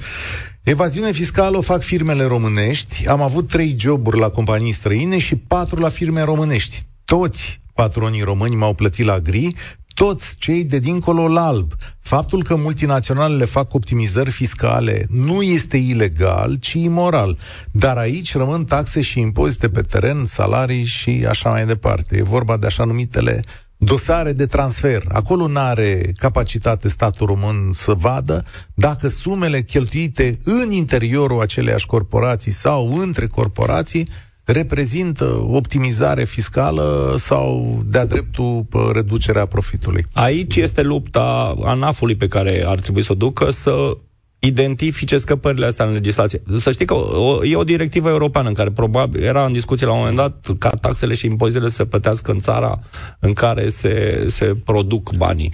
[0.64, 3.08] Evaziune fiscală o fac firmele românești.
[3.08, 6.82] Am avut trei joburi la companii străine și patru la firme românești.
[7.04, 9.54] Toți patronii români m-au plătit la gri,
[9.94, 11.72] toți cei de dincolo la alb.
[12.00, 17.38] Faptul că multinaționalele fac optimizări fiscale nu este ilegal, ci imoral.
[17.70, 22.16] Dar aici rămân taxe și impozite pe teren, salarii și așa mai departe.
[22.16, 23.42] E vorba de așa numitele
[23.84, 25.04] dosare de transfer.
[25.08, 28.44] Acolo nu are capacitate statul român să vadă
[28.74, 34.08] dacă sumele cheltuite în interiorul aceleiași corporații sau între corporații
[34.44, 40.06] reprezintă optimizare fiscală sau de-a dreptul reducerea profitului.
[40.12, 43.96] Aici este lupta ANAF-ului pe care ar trebui să o ducă să
[44.44, 46.42] identifice scăpările astea în legislație.
[46.58, 49.92] Să știi că o, e o directivă europeană în care probabil era în discuție la
[49.92, 52.78] un moment dat ca taxele și impozitele să plătească în țara
[53.18, 55.52] în care se, se produc banii.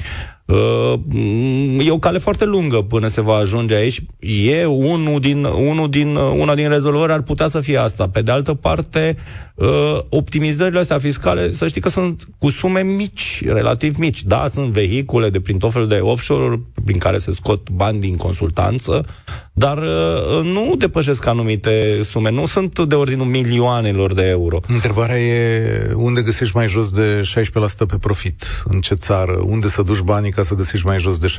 [0.50, 1.00] Uh,
[1.86, 4.02] e o cale foarte lungă până se va ajunge aici.
[4.18, 8.08] E unul din, unul din, una din rezolvări ar putea să fie asta.
[8.08, 9.16] Pe de altă parte,
[9.54, 14.22] uh, optimizările astea fiscale, să știi că sunt cu sume mici, relativ mici.
[14.22, 18.16] Da, sunt vehicule de prin tot felul de offshore prin care se scot bani din
[18.16, 19.04] consultanță,
[19.52, 22.30] dar uh, nu depășesc anumite sume.
[22.30, 24.60] Nu sunt de ordinul milioanelor de euro.
[24.68, 27.20] Întrebarea e unde găsești mai jos de
[27.84, 28.44] 16% pe profit?
[28.64, 29.42] În ce țară?
[29.46, 31.34] Unde să duci banii ca să găsești mai jos de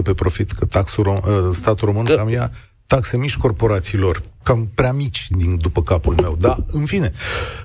[0.00, 0.50] 16% pe profit?
[0.50, 2.14] Că taxul rom- uh, statul român că...
[2.14, 2.50] cam ia
[2.86, 6.34] taxe mici corporațiilor, cam prea mici din după capul meu.
[6.40, 7.10] Da, în fine.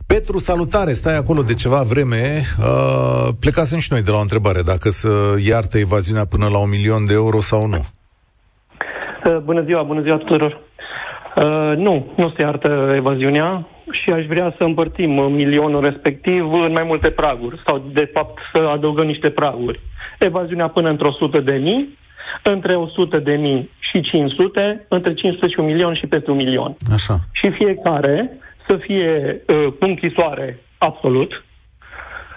[0.07, 2.21] Petru, salutare, stai acolo de ceva vreme.
[2.59, 5.09] Uh, plecasem și noi de la o întrebare, dacă să
[5.51, 7.81] iartă evaziunea până la un milion de euro sau nu.
[7.81, 10.51] Uh, bună ziua, bună ziua tuturor.
[10.51, 16.83] Uh, nu, nu se iartă evaziunea și aș vrea să împărțim milionul respectiv în mai
[16.83, 19.79] multe praguri sau, de fapt, să adăugăm niște praguri.
[20.19, 21.97] Evaziunea până într-o sută de mii,
[22.43, 26.75] între 100 de mii și 500, între 500 și un milion și peste un milion.
[26.93, 27.19] Așa.
[27.31, 28.31] Și fiecare
[28.67, 31.43] să fie uh, cu închisoare absolut,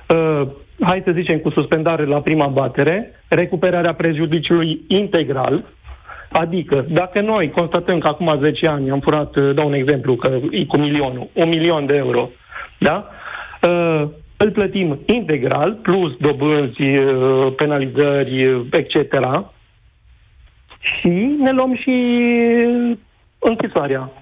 [0.08, 0.48] uh,
[0.80, 5.64] hai să zicem cu suspendare la prima batere, recuperarea prejudiciului integral,
[6.32, 10.38] Adică, dacă noi constatăm că acum 10 ani am furat, uh, dau un exemplu, că
[10.50, 12.30] e cu milionul, un milion de euro,
[12.78, 13.08] da?
[13.68, 14.08] Uh,
[14.42, 19.14] îl plătim integral, plus dobânzi, uh, penalizări, etc.
[20.80, 21.94] Și ne luăm și
[23.38, 24.12] închisoarea.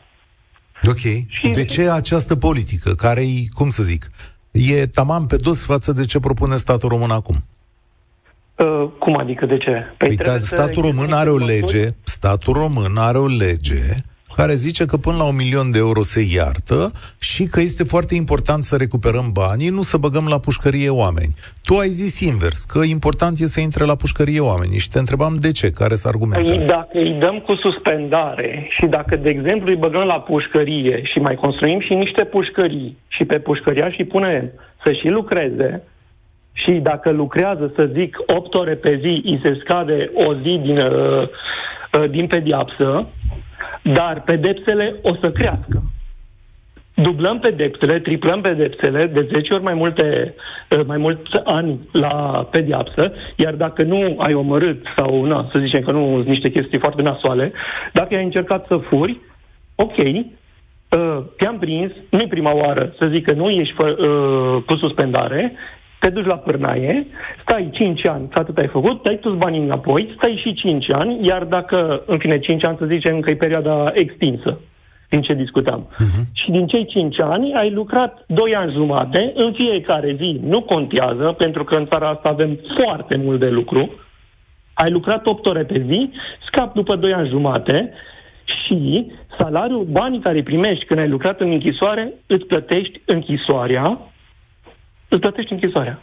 [0.88, 0.98] Ok.
[1.26, 1.50] Și...
[1.52, 4.10] De ce această politică, care e, cum să zic,
[4.50, 7.36] e tamam pe dos față de ce propune statul român acum?
[8.56, 9.94] Uh, cum adică de ce?
[9.96, 13.80] Păi, păi statul român are o lege, statul român are o lege
[14.40, 16.80] care zice că până la un milion de euro se iartă
[17.30, 21.32] și că este foarte important să recuperăm banii, nu să băgăm la pușcărie oameni.
[21.66, 25.34] Tu ai zis invers, că important e să intre la pușcărie oamenii și te întrebam
[25.40, 26.56] de ce, care sunt argumentele.
[26.56, 31.18] Păi dacă îi dăm cu suspendare și dacă, de exemplu, îi băgăm la pușcărie și
[31.18, 34.50] mai construim și niște pușcării și pe pușcăria și punem
[34.84, 35.82] să și lucreze,
[36.52, 40.78] și dacă lucrează, să zic, 8 ore pe zi, îi se scade o zi din,
[40.78, 41.28] uh,
[41.98, 43.06] uh, din pediapsă,
[43.92, 45.82] dar pedepsele o să crească.
[46.94, 50.34] Dublăm pedepsele, triplăm pedepsele de 10 ori mai multe
[50.70, 55.82] uh, mai mulți ani la pediapsă, iar dacă nu ai omorât sau, na, să zicem
[55.82, 57.52] că nu sunt niște chestii foarte nasoale,
[57.92, 59.18] dacă ai încercat să furi,
[59.74, 64.76] ok, uh, te-am prins, nu prima oară să zic că nu ești fă, uh, cu
[64.76, 65.52] suspendare,
[66.00, 67.06] te duci la pârnaie,
[67.42, 71.44] stai 5 ani, atât ai făcut, dai toți banii înapoi, stai și 5 ani, iar
[71.44, 74.60] dacă, în fine, 5 ani să zicem că e perioada extinsă,
[75.08, 75.88] din ce discutam.
[75.94, 76.22] Uh-huh.
[76.32, 81.34] Și din cei 5 ani ai lucrat 2 ani jumate, în fiecare zi nu contează,
[81.38, 83.94] pentru că în țara asta avem foarte mult de lucru,
[84.74, 86.10] ai lucrat 8 ore pe zi,
[86.46, 87.92] scap după 2 ani jumate
[88.44, 89.06] și
[89.38, 93.98] salariul, banii care îi primești când ai lucrat în închisoare, îți plătești închisoarea,
[95.10, 96.02] îți plătești închisoarea.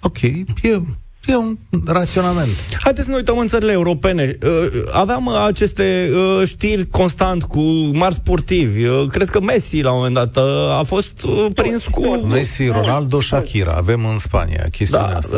[0.00, 0.22] Ok,
[0.62, 0.82] e
[1.26, 1.56] E un
[1.86, 2.48] raționament.
[2.80, 4.38] Haideți să ne uităm în țările europene.
[4.42, 4.50] Uh,
[4.92, 7.60] aveam aceste uh, știri constant cu
[7.92, 8.84] mari sportivi.
[8.84, 10.36] Uh, cred că Messi, la un moment dat,
[10.78, 12.16] a fost prins cu...
[12.16, 13.72] Messi, Ronaldo, Shakira.
[13.72, 15.36] Avem în Spania chestiunea da, asta.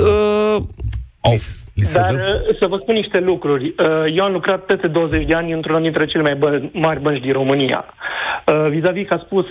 [1.22, 2.56] Uh, li, li Dar dă...
[2.60, 3.74] să vă spun niște lucruri.
[4.14, 7.32] Eu am lucrat peste 20 de ani într-una dintre cele mai bă- mari bănci din
[7.32, 7.84] România.
[8.68, 9.46] Vis-a-vis că a spus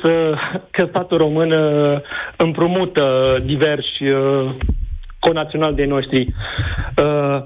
[0.71, 1.53] că statul român
[2.37, 4.03] împrumută diversi
[5.21, 6.27] conațional de noștri.
[6.97, 7.43] Uh,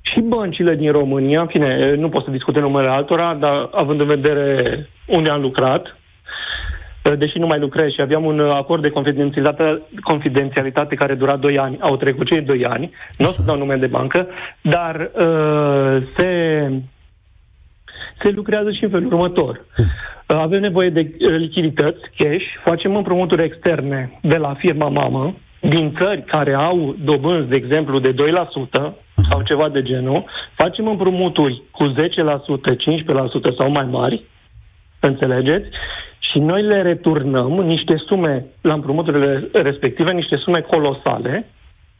[0.00, 4.06] și băncile din România, în fine, nu pot să discute numele altora, dar având în
[4.06, 5.92] vedere unde am lucrat, uh,
[7.14, 11.78] deși nu mai lucrez și aveam un acord de confidențialitate, confidențialitate care dura 2 ani,
[11.80, 14.26] au trecut cei 2 ani, nu o să dau nume de bancă,
[14.60, 16.30] dar uh, se,
[18.22, 19.64] se lucrează și în felul următor.
[19.78, 25.94] Uh, avem nevoie de uh, lichidități, cash, facem împrumuturi externe de la firma mamă, din
[26.00, 28.16] țări care au dobânzi, de exemplu, de 2%
[29.30, 31.94] sau ceva de genul, facem împrumuturi cu 10%,
[33.52, 34.22] 15% sau mai mari,
[35.00, 35.68] înțelegeți?
[36.36, 41.46] Și noi le returnăm niște sume la împrumuturile respective, niște sume colosale,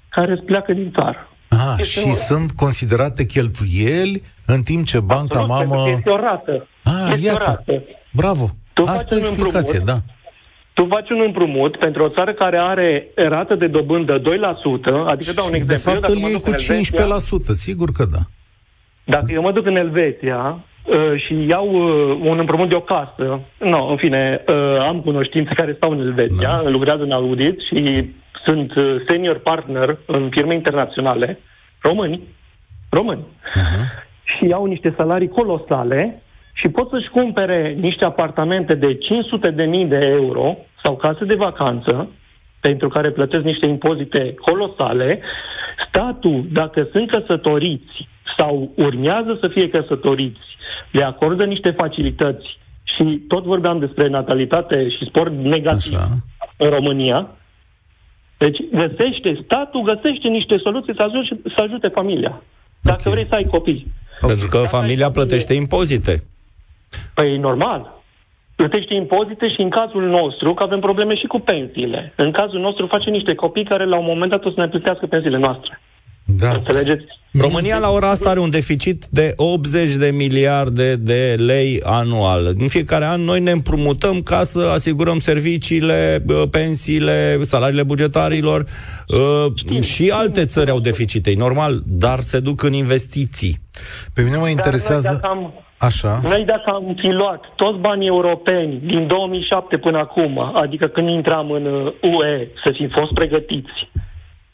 [0.09, 1.29] care îți pleacă din țară.
[1.49, 2.13] Ah, este și o...
[2.13, 5.89] sunt considerate cheltuieli în timp ce banca Absolut, mamă...
[5.89, 6.67] Este o rată.
[6.85, 7.41] Ah, este iată.
[7.41, 7.83] O rată.
[8.13, 8.47] Bravo.
[8.73, 9.97] Tu Asta e explicație, da
[10.75, 14.23] tu faci un împrumut pentru o țară care are rată de dobândă 2%,
[15.07, 15.67] adică dau un exemplu.
[15.75, 18.19] De fapt, îl iei cu 15%, Elveția, sigur că da.
[19.05, 23.41] Dacă eu mă duc în Elveția uh, și iau uh, un împrumut de o casă,
[23.59, 26.69] no, în fine, uh, am cunoștințe care stau în Elveția, da.
[26.69, 28.11] lucrează în audit și
[28.45, 31.39] sunt uh, senior partner în firme internaționale,
[31.81, 32.21] români,
[32.91, 34.05] români, uh-huh.
[34.25, 36.23] și iau niște salarii colosale
[36.53, 41.35] și pot să-și cumpere niște apartamente de 500 de mii de euro sau case de
[41.35, 42.09] vacanță,
[42.61, 45.21] pentru care plătesc niște impozite colosale,
[45.89, 50.47] statul, dacă sunt căsătoriți sau urmează să fie căsătoriți,
[50.91, 56.09] le acordă niște facilități și tot vorbeam despre natalitate și sport negativ Așa.
[56.57, 57.31] în România,
[58.37, 62.43] deci găsește, statul găsește niște soluții să ajute, să ajute familia.
[62.81, 63.13] Dacă okay.
[63.13, 63.93] vrei să ai copii.
[64.21, 66.25] Pentru că familia plătește impozite.
[67.15, 68.03] Păi e normal.
[68.57, 72.13] Plătește impozite și în cazul nostru, că avem probleme și cu pensiile.
[72.17, 75.07] În cazul nostru face niște copii care la un moment dat o să ne plătească
[75.07, 75.81] pensiile noastre.
[76.27, 76.51] Da.
[76.51, 77.05] Înțelegeți?
[77.41, 82.55] România la ora asta are un deficit de 80 de miliarde de lei anual.
[82.59, 88.65] În fiecare an noi ne împrumutăm ca să asigurăm serviciile, pensiile, salariile bugetarilor
[89.55, 93.61] Știm, și alte țări au deficite, e normal, dar se duc în investiții.
[94.15, 95.19] Pe mine mă interesează...
[95.23, 96.21] Dar am Așa.
[96.23, 101.51] Noi dacă am fi luat toți banii europeni din 2007 până acum, adică când intram
[101.51, 101.65] în
[102.03, 103.91] UE, uh, să fi fost pregătiți,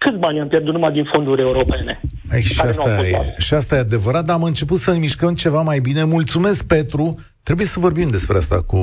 [0.02, 2.00] câți bani am pierdut numai din fonduri europene?
[2.32, 5.60] Ai, și, asta e, și asta e adevărat, dar am început să ne mișcăm ceva
[5.60, 6.04] mai bine.
[6.04, 7.18] Mulțumesc, Petru.
[7.42, 8.78] Trebuie să vorbim despre asta cu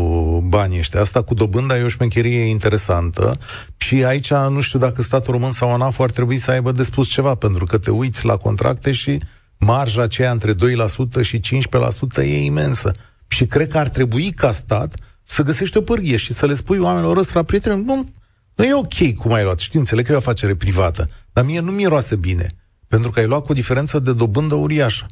[0.48, 1.00] banii ăștia.
[1.00, 3.38] Asta cu dobânda e o șmecherie interesantă
[3.78, 7.08] și aici nu știu dacă statul român sau ANAF ar trebui să aibă de spus
[7.08, 9.20] ceva, pentru că te uiți la contracte și
[9.58, 12.92] marja aceea între 2% și 15% e imensă.
[13.28, 16.78] Și cred că ar trebui ca stat să găsești o pârghie și să le spui
[16.78, 18.14] oamenilor ăsta, prieteni, bun,
[18.60, 19.60] nu e ok cum ai luat.
[19.60, 22.56] Știi, înțeleg că e o afacere privată, dar mie nu miroase bine,
[22.88, 25.06] pentru că ai luat cu o diferență de dobândă uriașă.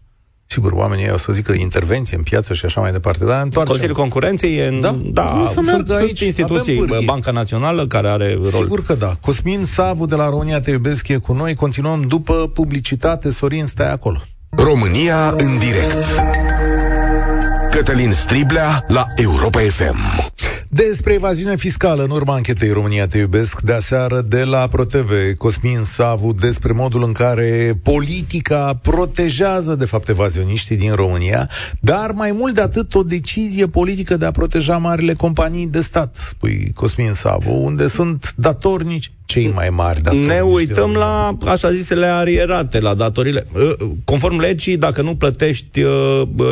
[0.45, 3.71] Sigur, oamenii o să zică intervenție în piață și așa mai departe, dar întoarce.
[3.71, 4.81] Consiliul Concurenței e în...
[4.81, 8.61] Da, da să sunt, aici, sunt instituții, Banca Națională care are rol.
[8.61, 9.13] Sigur că da.
[9.21, 11.55] Cosmin Savu de la România Te Iubesc e cu noi.
[11.55, 13.29] Continuăm după publicitate.
[13.29, 14.21] Sorin, stai acolo.
[14.49, 16.23] România în direct
[17.71, 19.97] Cătălin Striblea la Europa FM
[20.70, 25.84] despre evaziune fiscală în urma anchetei România Te Iubesc de aseară de la ProTV, Cosmin
[25.84, 31.49] Savu, despre modul în care politica protejează, de fapt, evazioniștii din România,
[31.80, 36.15] dar mai mult de atât o decizie politică de a proteja marile companii de stat,
[36.15, 40.25] spui Cosmin Savu, unde sunt datornici cei mai mari datori.
[40.25, 43.47] Ne uităm la, așa zisele, arierate, la datorile.
[43.53, 45.82] Uh, conform legii, dacă nu plătești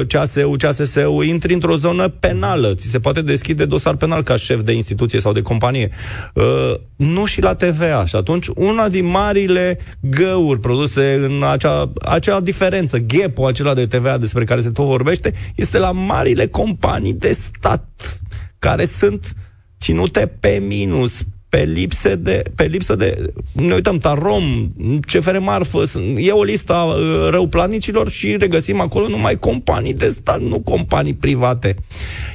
[0.08, 2.74] CASU, CASSU, intri într-o zonă penală.
[2.74, 5.90] Ți se poate deschide dosar penal ca șef de instituție sau de companie.
[6.34, 6.44] Uh,
[6.96, 8.06] nu și la TVA.
[8.06, 14.18] Și atunci, una din marile găuri produse în acea, acea diferență, gap acela de TVA
[14.18, 18.20] despre care se tot vorbește, este la marile companii de stat
[18.60, 19.36] care sunt
[19.80, 21.22] ținute pe minus,
[21.56, 23.34] pe, lipse de, pe lipsă de...
[23.52, 24.44] Ne uităm, Tarom,
[25.08, 25.84] CFR Marfă,
[26.18, 31.14] e o listă a uh, răuplanicilor și regăsim acolo numai companii de stat, nu companii
[31.14, 31.76] private.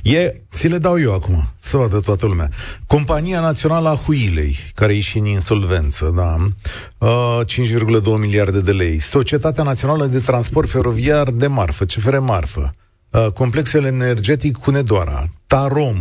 [0.03, 0.35] E...
[0.53, 2.49] Ți le dau eu acum, să vadă toată lumea.
[2.87, 6.37] Compania Națională a Huilei, care e și în insolvență, da?
[7.07, 9.01] Uh, 5,2 miliarde de lei.
[9.01, 12.75] Societatea Națională de Transport Feroviar de Marfă, CFR Marfă.
[13.11, 15.97] Uh, complexul energetic Hunedoara, Tarom,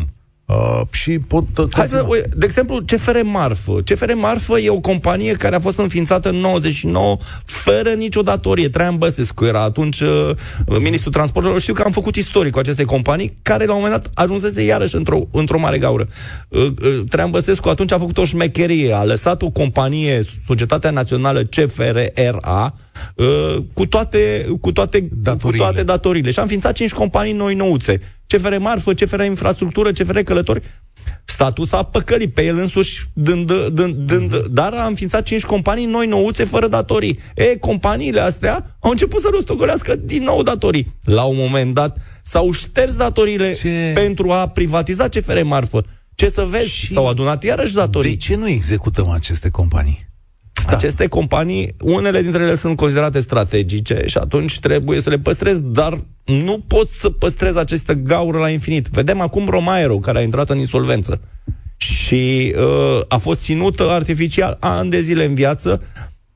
[0.50, 1.58] Uh, și pot...
[1.58, 3.82] Uh, Hai să, de exemplu, CFR Marfă.
[3.86, 8.70] CFR Marfă e o companie care a fost înființată în 99 fără nicio datorie.
[8.70, 10.30] Traian Băsescu era atunci uh,
[10.80, 11.62] ministrul transporturilor.
[11.62, 14.96] Știu că am făcut istorie cu aceste companii care la un moment dat ajunsese iarăși
[14.96, 16.08] într-o, într-o mare gaură.
[16.48, 18.94] Uh, uh, Traian Băsescu atunci a făcut o șmecherie.
[18.94, 22.74] A lăsat o companie, Societatea Națională CFR-RA,
[23.16, 25.58] uh, cu toate, cu toate, datorile.
[25.58, 26.32] cu toate datorile.
[26.32, 28.00] Și am înființat cinci companii noi nouțe
[28.34, 30.62] CFR Marfă, CFR Infrastructură, CFR Călători.
[31.26, 34.46] Statul s-a păcălit pe el însuși, dând, dând, dând, uh-huh.
[34.52, 37.20] dar a înființat cinci companii noi nouțe fără datorii.
[37.36, 40.96] E, companiile astea au început să rostogolească din nou datorii.
[41.04, 43.92] La un moment dat s-au șters datoriile ce?
[43.94, 45.84] pentru a privatiza CFR Marfă.
[46.16, 46.70] Ce să vezi?
[46.70, 48.12] Și s-au adunat iarăși datorii.
[48.12, 50.09] De ce nu executăm aceste companii?
[50.66, 50.76] Da.
[50.76, 56.04] Aceste companii, unele dintre ele sunt considerate strategice și atunci trebuie să le păstrezi, dar
[56.26, 58.88] nu poți să păstrezi aceste gaură la infinit.
[58.88, 61.20] Vedem acum Romaero, care a intrat în insolvență
[61.78, 65.82] și uh, a fost ținută artificial ani de zile în viață.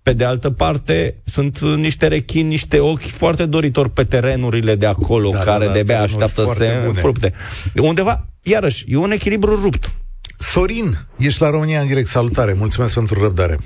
[0.04, 5.30] Pe de altă parte, sunt niște rechini, niște ochi foarte doritori pe terenurile de acolo,
[5.30, 7.34] da, care da, da, de-abia așteaptă să se înfrupte.
[7.76, 9.96] Undeva, iarăși, e un echilibru rupt.
[10.38, 12.08] Sorin, ești la România în direct.
[12.08, 13.58] Salutare, mulțumesc pentru răbdare.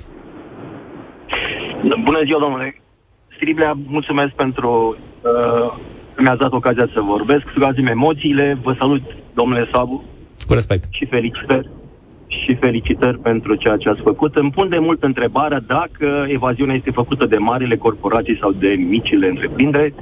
[1.82, 2.80] Bună ziua, domnule.
[3.34, 5.76] Striblea, mulțumesc pentru uh,
[6.14, 7.42] că mi-ați dat ocazia să vorbesc.
[7.50, 8.58] Scuzați-mi emoțiile.
[8.62, 9.02] Vă salut,
[9.34, 10.04] domnule Sabu.
[10.46, 10.84] Cu respect.
[10.90, 11.68] Și felicitări.
[12.26, 14.36] Și felicitări pentru ceea ce ați făcut.
[14.36, 19.28] Îmi pun de mult întrebarea dacă evaziunea este făcută de marile corporații sau de micile
[19.28, 19.94] întreprinderi.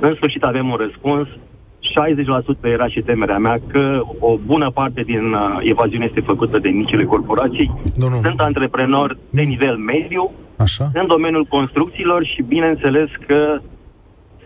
[0.00, 1.28] În sfârșit avem un răspuns.
[1.28, 6.68] 60% era și temerea mea că o bună parte din uh, evaziune este făcută de
[6.68, 7.72] micile corporații.
[7.96, 8.14] Nu, nu.
[8.14, 10.90] Sunt antreprenori de nivel mediu, Așa?
[10.94, 13.58] în domeniul construcțiilor și bineînțeles că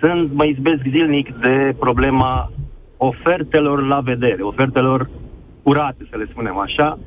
[0.01, 2.53] sunt, mă izbesc zilnic de problema
[2.97, 5.09] ofertelor la vedere, ofertelor
[5.63, 6.99] curate, să le spunem așa.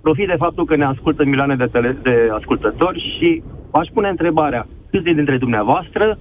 [0.00, 4.66] Profit de faptul că ne ascultă milioane de, tele, de ascultători și aș pune întrebarea,
[4.90, 6.18] câți dintre dumneavoastră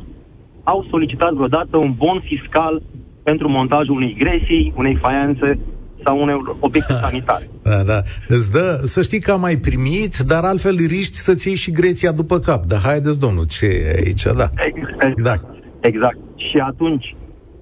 [0.64, 2.82] au solicitat vreodată un bon fiscal
[3.24, 5.60] pentru montajul unei gresii, unei faianțe
[6.04, 7.50] sau unei obiecte sanitare.
[7.64, 8.02] Da, da.
[8.28, 12.12] Îți dă, să știi că am mai primit, dar altfel riști să-ți iei și Greția
[12.12, 12.66] după cap.
[12.66, 14.48] Dar haideți, domnul, ce e aici, da.
[14.56, 15.22] Exact.
[15.22, 15.36] Da.
[15.80, 16.18] Exact.
[16.36, 17.16] Și atunci,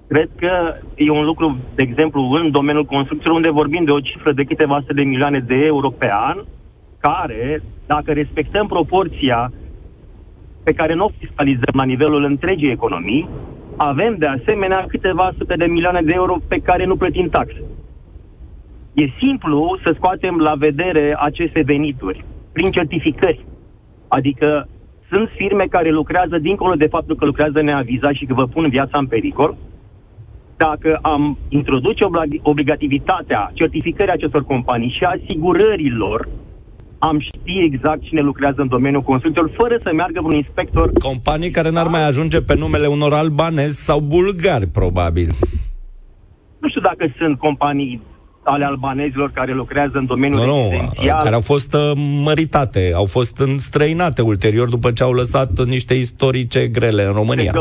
[0.08, 0.50] cred că
[0.94, 4.76] e un lucru, de exemplu, în domeniul construcțiilor, unde vorbim de o cifră de câteva
[4.80, 6.36] sute de milioane de euro pe an,
[7.00, 9.52] care, dacă respectăm proporția
[10.62, 13.28] pe care nu o fiscalizăm la nivelul întregii economii,
[13.76, 17.62] avem de asemenea câteva sute de milioane de euro pe care nu plătim taxe.
[18.92, 23.44] E simplu să scoatem la vedere aceste venituri prin certificări.
[24.08, 24.68] Adică
[25.10, 28.98] sunt firme care lucrează dincolo de faptul că lucrează neavizat și că vă pun viața
[28.98, 29.56] în pericol.
[30.56, 32.04] Dacă am introduce
[32.42, 36.28] obligativitatea certificării acestor companii și asigurărilor,
[36.98, 40.90] am ști exact cine lucrează în domeniul construcțiilor, fără să meargă un inspector.
[41.02, 45.28] Companii care n-ar mai ajunge pe numele unor albanezi sau bulgari, probabil.
[46.58, 48.00] Nu știu dacă sunt companii
[48.44, 51.20] ale albanezilor care lucrează în domeniul no, rezidențial.
[51.22, 56.66] care au fost uh, măritate, au fost înstrăinate ulterior după ce au lăsat niște istorice
[56.66, 57.52] grele în România.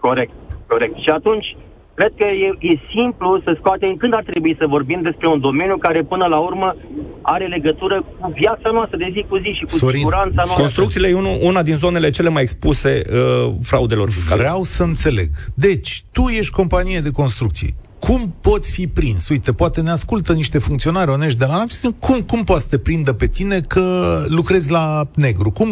[0.00, 0.32] Corect,
[0.66, 0.96] corect.
[0.96, 1.56] Și atunci,
[1.94, 5.76] cred că e, e simplu să scoatem când ar trebui să vorbim despre un domeniu
[5.76, 6.76] care până la urmă
[7.22, 10.60] are legătură cu viața noastră de zi cu zi și cu Sorin, siguranța noastră.
[10.62, 14.40] Construcțiile e unu, una din zonele cele mai expuse uh, fraudelor fiscale.
[14.40, 15.28] Vreau să înțeleg.
[15.54, 17.74] Deci, tu ești companie de construcții
[18.06, 19.28] cum poți fi prins?
[19.28, 22.82] Uite, poate ne ascultă niște funcționari onești de la NAF cum, cum poți să te
[22.82, 23.84] prindă pe tine că
[24.28, 25.50] lucrezi la negru?
[25.50, 25.68] Cum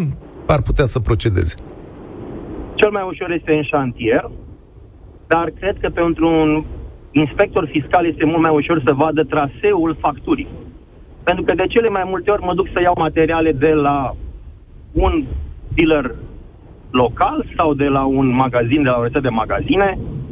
[0.47, 1.55] ar putea să procedeze?
[2.75, 4.31] Cel mai ușor este în șantier,
[5.27, 6.65] dar cred că pentru un
[7.11, 10.49] inspector fiscal este mult mai ușor să vadă traseul facturii.
[11.23, 14.17] Pentru că de cele mai multe ori mă duc să iau materiale de la
[14.93, 15.25] un
[15.75, 16.15] dealer
[16.91, 20.28] local sau de la un magazin, de la o rețetă de magazine, uh,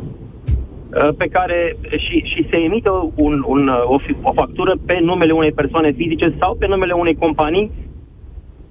[1.18, 5.52] pe care și, și se emite un, un, uh, o, o factură pe numele unei
[5.52, 7.70] persoane fizice sau pe numele unei companii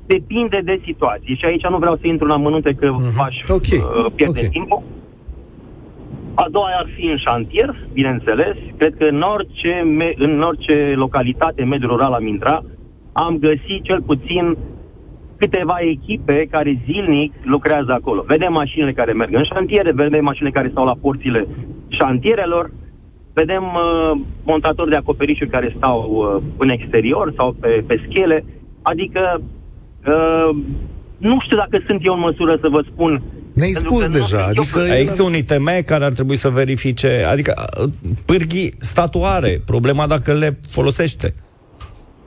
[0.06, 1.36] depinde de situație.
[1.36, 3.26] Și aici nu vreau să intru în amănunte că mm-hmm.
[3.28, 3.80] aș okay.
[3.80, 4.50] uh, pierde okay.
[4.52, 4.82] timpul.
[6.34, 8.56] A doua ar fi în șantier, bineînțeles.
[8.78, 12.64] Cred că în orice, me- în orice localitate, mediul rural am intrat,
[13.14, 14.58] am găsit cel puțin
[15.38, 18.24] câteva echipe care zilnic lucrează acolo.
[18.28, 21.48] Vedem mașinile care merg în șantiere, vedem mașinile care stau la porțile
[21.98, 22.72] șantierelor,
[23.34, 28.46] vedem uh, montatori de acoperișuri care stau uh, în exterior sau pe, pe schele.
[28.82, 29.42] Adică
[30.08, 30.58] uh,
[31.18, 33.22] nu știu dacă sunt eu în măsură să vă spun
[33.56, 34.46] ne-ai spus deja.
[34.46, 37.90] Adică Există un ITM care ar trebui să verifice, adică uh,
[38.26, 41.34] pârghii statuare, problema dacă le folosește.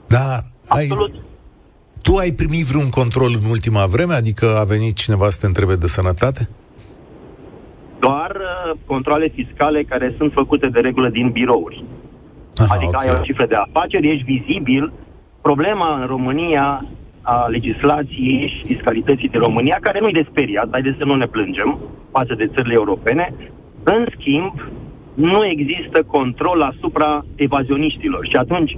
[0.07, 0.87] Dar ai,
[2.01, 4.13] tu ai primit vreun control în ultima vreme?
[4.13, 6.49] Adică a venit cineva să te întrebe de sănătate?
[7.99, 8.48] Doar uh,
[8.85, 11.83] controle fiscale care sunt făcute de regulă din birouri.
[12.55, 13.07] Aha, adică okay.
[13.07, 14.91] ai o cifră de afaceri, ești vizibil.
[15.41, 16.85] Problema în România
[17.21, 21.79] a legislației și fiscalității din România, care nu-i de speriat, haideți să nu ne plângem
[22.11, 23.33] față de țările europene.
[23.83, 24.53] În schimb,
[25.13, 28.25] nu există control asupra evazioniștilor.
[28.25, 28.77] Și atunci,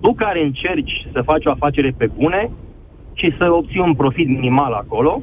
[0.00, 2.50] tu care încerci să faci o afacere pe bune
[3.12, 5.22] și să obții un profit minimal acolo,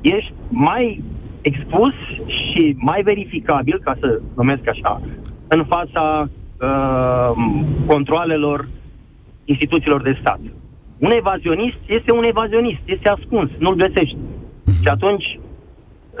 [0.00, 1.02] ești mai
[1.40, 1.92] expus
[2.26, 5.00] și mai verificabil, ca să numesc așa,
[5.48, 6.28] în fața
[6.60, 7.30] uh,
[7.86, 8.68] controalelor
[9.44, 10.40] instituțiilor de stat.
[10.98, 14.16] Un evazionist este un evazionist, este ascuns, nu-l găsești.
[14.82, 15.38] Și atunci,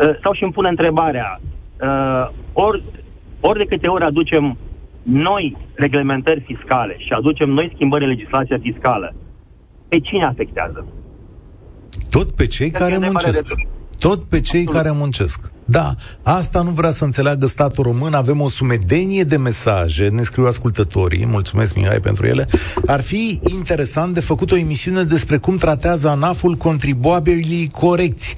[0.00, 1.40] uh, sau și îmi pune întrebarea,
[1.80, 2.82] uh, ori,
[3.40, 4.56] ori de câte ori aducem
[5.02, 9.14] noi reglementări fiscale și aducem noi schimbări în legislația fiscală,
[9.88, 10.86] pe cine afectează?
[12.10, 13.54] Tot pe cei care muncesc.
[13.98, 14.82] Tot pe cei Absolut.
[14.82, 15.40] care muncesc.
[15.64, 18.14] Da, asta nu vrea să înțeleagă statul român.
[18.14, 22.48] Avem o sumedenie de mesaje, ne scriu ascultătorii, mulțumesc Mihai pentru ele.
[22.86, 28.36] Ar fi interesant de făcut o emisiune despre cum tratează ANAF-ul contribuabilii corecți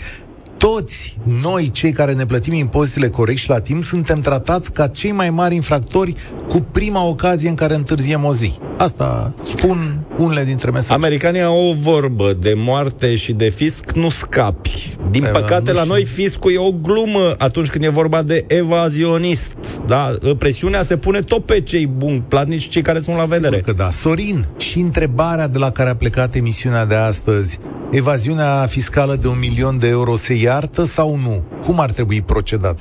[0.60, 5.12] toți noi, cei care ne plătim impozitele corect și la timp, suntem tratați ca cei
[5.12, 6.14] mai mari infractori
[6.48, 8.58] cu prima ocazie în care întârziem o zi.
[8.78, 10.92] Asta spun unele dintre mesaje.
[10.92, 14.96] Americanii au o vorbă de moarte și de fisc nu scapi.
[15.10, 19.56] Din Eva, păcate, la noi fiscul e o glumă atunci când e vorba de evazionist.
[19.86, 20.14] Da?
[20.38, 23.56] Presiunea se pune tot pe cei buni platnici, cei care sunt la vedere.
[23.56, 23.90] Sigur că da.
[23.90, 27.58] Sorin, și întrebarea de la care a plecat emisiunea de astăzi,
[27.90, 31.36] evaziunea fiscală de un milion de euro se iartă sau nu?
[31.66, 32.78] Cum ar trebui procedat?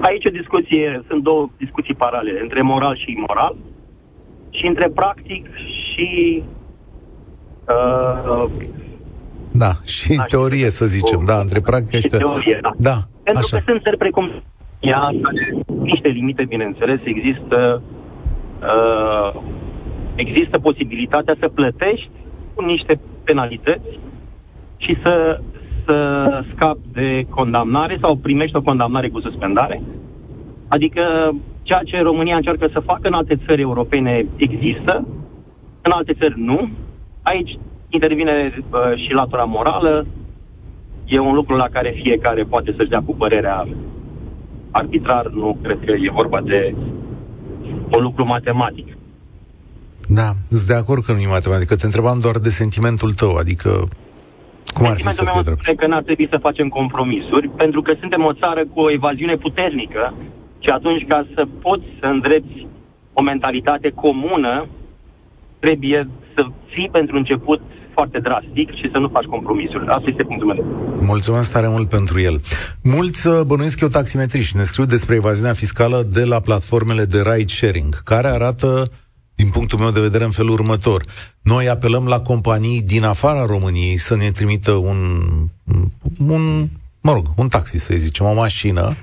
[0.00, 3.54] Aici o discuție, sunt două discuții paralele, între moral și imoral
[4.50, 5.46] și între practic
[5.90, 6.42] și
[7.74, 8.44] uh,
[9.56, 12.58] da, și în teorie, să zicem, o, da, între practic și teorie.
[12.62, 12.72] Da.
[12.76, 13.56] da Pentru așa.
[13.56, 14.42] că sunt țări precum
[14.80, 15.10] ea,
[15.80, 17.82] niște limite, bineînțeles, există
[18.60, 19.40] uh,
[20.14, 22.10] există posibilitatea să plătești
[22.54, 23.98] cu niște penalități
[24.76, 25.40] și să,
[25.86, 25.96] să
[26.54, 29.82] scapi de condamnare sau primești o condamnare cu suspendare.
[30.68, 31.02] Adică
[31.62, 35.06] ceea ce România încearcă să facă în alte țări europene există,
[35.82, 36.70] în alte țări nu.
[37.22, 37.58] Aici
[37.88, 40.06] intervine uh, și latura morală.
[41.06, 43.68] E un lucru la care fiecare poate să-și dea cu părerea
[44.70, 45.26] arbitrar.
[45.26, 46.74] Nu cred că e vorba de
[47.96, 48.96] un lucru matematic.
[50.08, 51.76] Da, sunt de acord că nu e matematică.
[51.76, 53.88] Te întrebam doar de sentimentul tău, adică
[54.72, 55.78] cum ar fi să fie drept?
[55.80, 60.14] că n-ar trebui să facem compromisuri, pentru că suntem o țară cu o evaziune puternică
[60.58, 62.66] și atunci ca să poți să îndrepți
[63.12, 64.66] o mentalitate comună,
[65.58, 67.60] trebuie să fii pentru început
[67.92, 69.86] foarte drastic și să nu faci compromisuri.
[69.86, 70.64] Asta este punctul meu.
[71.00, 72.40] Mulțumesc tare mult pentru el.
[72.82, 77.52] Mulți uh, bănuiesc eu taximetriști ne scriu despre evaziunea fiscală de la platformele de ride
[77.52, 78.90] sharing, care arată
[79.34, 81.04] din punctul meu de vedere, în felul următor.
[81.42, 84.98] Noi apelăm la companii din afara României să ne trimită un,
[86.26, 86.68] un
[87.06, 88.96] mă rog, un taxi, să zicem, o mașină,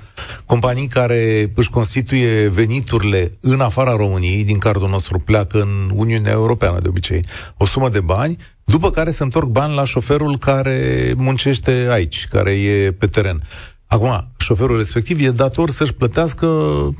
[0.46, 6.80] companii care își constituie veniturile în afara României, din cardul nostru pleacă în Uniunea Europeană
[6.80, 7.24] de obicei,
[7.56, 12.52] o sumă de bani, după care se întorc bani la șoferul care muncește aici, care
[12.52, 13.42] e pe teren.
[13.92, 16.46] Acum, șoferul respectiv e dator să-și plătească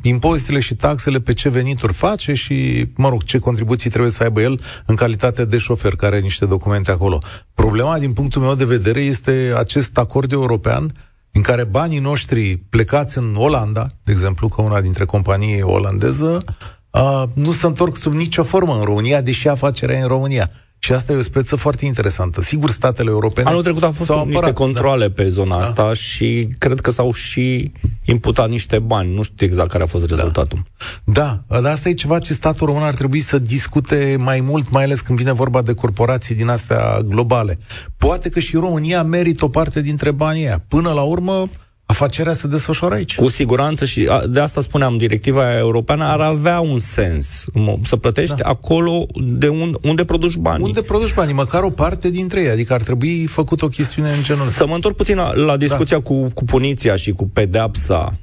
[0.02, 4.40] impozitele și taxele pe ce venituri face și, mă rog, ce contribuții trebuie să aibă
[4.40, 7.18] el în calitate de șofer, care are niște documente acolo.
[7.54, 10.94] Problema, din punctul meu de vedere, este acest acord european
[11.30, 16.44] în care banii noștri plecați în Olanda, de exemplu, că una dintre companii e olandeză,
[16.90, 20.50] uh, nu se întorc sub nicio formă în România, deși afacerea e în România.
[20.84, 22.40] Și asta e o speță foarte interesantă.
[22.40, 23.48] Sigur, statele europene...
[23.48, 25.12] Anul trecut au fost apărat, niște controle da.
[25.12, 25.62] pe zona da.
[25.62, 27.72] asta și cred că s-au și
[28.04, 29.14] imputat niște bani.
[29.14, 30.62] Nu știu exact care a fost rezultatul.
[31.04, 34.84] Da, dar asta e ceva ce statul român ar trebui să discute mai mult, mai
[34.84, 37.58] ales când vine vorba de corporații din astea globale.
[37.96, 40.64] Poate că și România merită o parte dintre banii aia.
[40.68, 41.48] Până la urmă,
[41.92, 43.14] afacerea se desfășoară aici.
[43.14, 47.44] Cu siguranță și de asta spuneam, directiva europeană ar avea un sens.
[47.84, 48.48] Să plătești da.
[48.48, 50.62] acolo de un, unde produci bani.
[50.62, 52.48] Unde produci banii, măcar o parte dintre ei.
[52.48, 55.96] Adică ar trebui făcut o chestiune în genul Să mă întorc puțin la, la discuția
[55.96, 56.02] da.
[56.02, 58.18] cu, cu puniția și cu pedeapsa.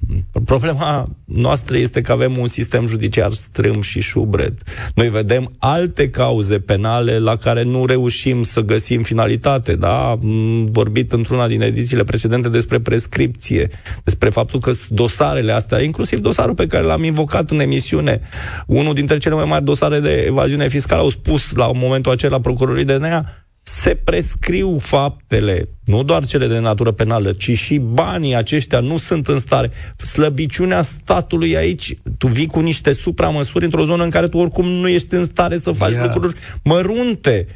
[0.45, 4.53] Problema noastră este că avem un sistem judiciar strâm și șubred.
[4.95, 9.75] Noi vedem alte cauze penale la care nu reușim să găsim finalitate.
[9.75, 10.09] Da?
[10.09, 13.69] Am vorbit într-una din edițiile precedente despre prescripție discuție
[14.03, 18.21] despre faptul că dosarele astea, inclusiv dosarul pe care l-am invocat în emisiune,
[18.67, 22.85] unul dintre cele mai mari dosare de evaziune fiscală, au spus la momentul acela procurorii
[22.85, 23.25] de NEA,
[23.71, 29.27] se prescriu faptele, nu doar cele de natură penală, ci și banii aceștia nu sunt
[29.27, 29.71] în stare.
[29.97, 34.87] Slăbiciunea statului aici, tu vii cu niște supramăsuri într-o zonă în care tu oricum nu
[34.87, 36.03] ești în stare să faci yeah.
[36.03, 37.47] lucruri mărunte.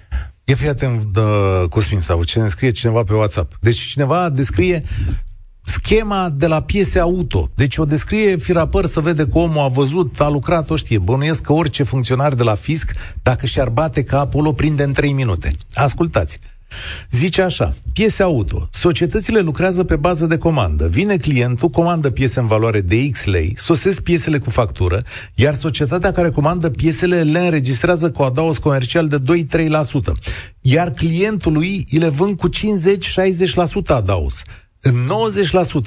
[0.44, 1.18] E fii atent,
[1.70, 3.58] Cosmin, sau ce ne scrie cineva pe WhatsApp.
[3.60, 4.84] Deci cineva descrie
[5.84, 7.50] schema de la piese auto.
[7.56, 10.98] Deci o descrie firapăr să vede că omul a văzut, a lucrat, o știe.
[10.98, 15.12] Bănuiesc că orice funcționar de la fisc, dacă și-ar bate capul, o prinde în 3
[15.12, 15.52] minute.
[15.74, 16.40] Ascultați.
[17.12, 18.70] Zice așa, piese auto.
[18.72, 20.88] Societățile lucrează pe bază de comandă.
[20.88, 25.04] Vine clientul, comandă piese în valoare de X lei, sosesc piesele cu factură,
[25.36, 29.22] iar societatea care comandă piesele le înregistrează cu adaos comercial de 2-3%.
[30.62, 32.52] Iar clientului îi le vând cu 50-60%
[33.88, 34.44] adaos.
[34.86, 35.10] În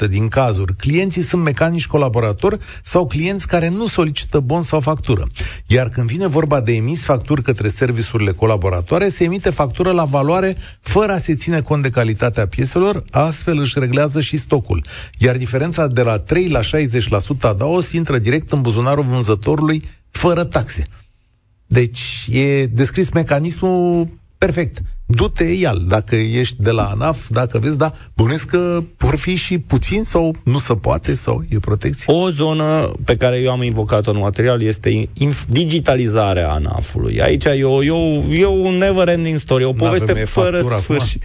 [0.07, 5.27] 90% din cazuri, clienții sunt mecanici colaboratori sau clienți care nu solicită bon sau factură.
[5.67, 10.57] Iar când vine vorba de emis facturi către serviciurile colaboratoare, se emite factură la valoare
[10.81, 14.85] fără a se ține cont de calitatea pieselor, astfel își reglează și stocul.
[15.19, 20.87] Iar diferența de la 3 la 60% adaos intră direct în buzunarul vânzătorului fără taxe.
[21.67, 27.93] Deci e descris mecanismul perfect du-te ial, dacă ești de la ANAF, dacă vezi, da,
[28.15, 32.13] bănesc că vor fi și puțin sau nu se poate sau e protecție?
[32.13, 35.09] O zonă pe care eu am invocat-o în material este
[35.49, 37.21] digitalizarea ANAF-ului.
[37.23, 41.23] Aici e, o, e, o, e un never-ending story, o poveste fără sfârșit.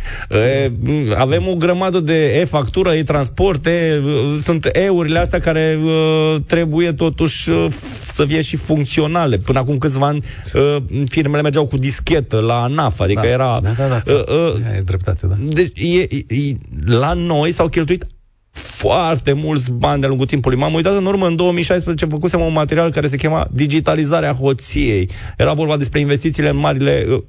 [1.18, 4.02] Avem o grămadă de e-factură, e-transport, e,
[4.42, 7.68] sunt e-urile astea care uh, trebuie totuși uh,
[8.12, 9.38] să fie și funcționale.
[9.38, 10.24] Până acum câțiva ani
[10.54, 10.78] uh,
[11.10, 13.28] firmele mergeau cu dischetă la ANAF, adică da.
[13.28, 14.14] era da da, da, da.
[14.14, 15.36] Uh, uh, e dreptate, da.
[15.40, 16.54] Deci, e, e,
[16.86, 18.06] la noi s-au cheltuit
[18.52, 20.58] foarte mulți bani de-a lungul timpului.
[20.58, 25.10] M-am uitat în urmă, în 2016, făcusem un material care se chema Digitalizarea hoției.
[25.38, 27.06] Era vorba despre investițiile în marile...
[27.10, 27.24] Uh,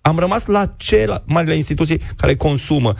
[0.00, 2.94] am rămas la ce marile instituții care consumă.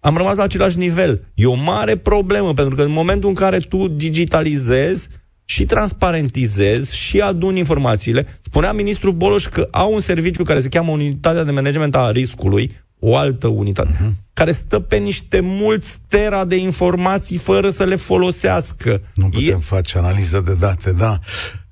[0.00, 1.24] Am rămas la același nivel.
[1.34, 5.08] E o mare problemă, pentru că în momentul în care tu digitalizezi,
[5.52, 8.26] și transparentizezi și adun informațiile.
[8.40, 12.70] Spunea ministrul Boloș că au un serviciu care se cheamă Unitatea de Management a Riscului,
[12.98, 14.12] o altă unitate, uh-huh.
[14.34, 19.00] care stă pe niște mulți tera de informații fără să le folosească.
[19.14, 19.74] Nu putem e...
[19.74, 21.18] face analiză de date, da.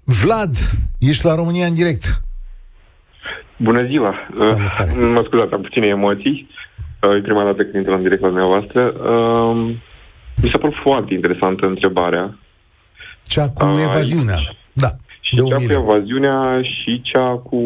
[0.05, 0.55] Vlad,
[0.99, 2.23] ești la România în direct.
[3.57, 4.15] Bună ziua!
[4.39, 4.47] Uh,
[5.15, 6.49] mă scuzați, am puține emoții.
[7.03, 8.81] Uh, e prima dată când intru în direct la dumneavoastră.
[8.83, 9.77] Uh,
[10.43, 12.39] mi s-a părut foarte interesantă întrebarea
[13.29, 14.39] cea cu uh, evaziunea.
[14.73, 14.91] Da.
[15.21, 17.61] Și cea cu evaziunea și cea cu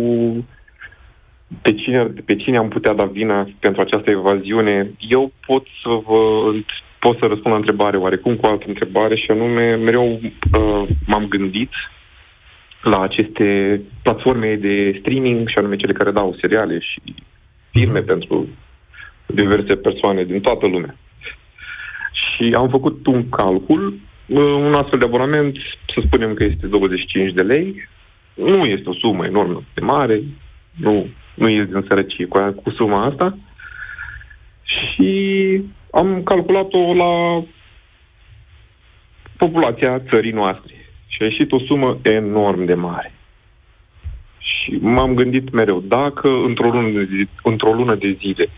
[1.62, 4.90] pe cine, pe cine am putea da vina pentru această evaziune.
[4.98, 6.20] Eu pot să vă
[6.98, 11.26] pot să răspund la întrebare oarecum cu o altă întrebare și anume mereu uh, m-am
[11.28, 11.70] gândit
[12.82, 17.00] la aceste platforme de streaming și anume cele care dau seriale și
[17.70, 18.06] filme uh-huh.
[18.06, 18.48] pentru
[19.26, 20.96] diverse persoane din toată lumea.
[22.12, 25.56] Și am făcut un calcul un astfel de abonament,
[25.94, 27.88] să spunem că este 25 de lei,
[28.34, 30.22] nu este o sumă enormă de mare,
[30.76, 33.38] nu, nu este din sărăcie cu, cu suma asta.
[34.62, 37.44] Și am calculat-o la
[39.36, 40.74] populația țării noastre.
[41.06, 43.14] Și a ieșit o sumă enorm de mare.
[44.38, 48.48] Și m-am gândit mereu, dacă într-o lună de, zi, într-o lună de zile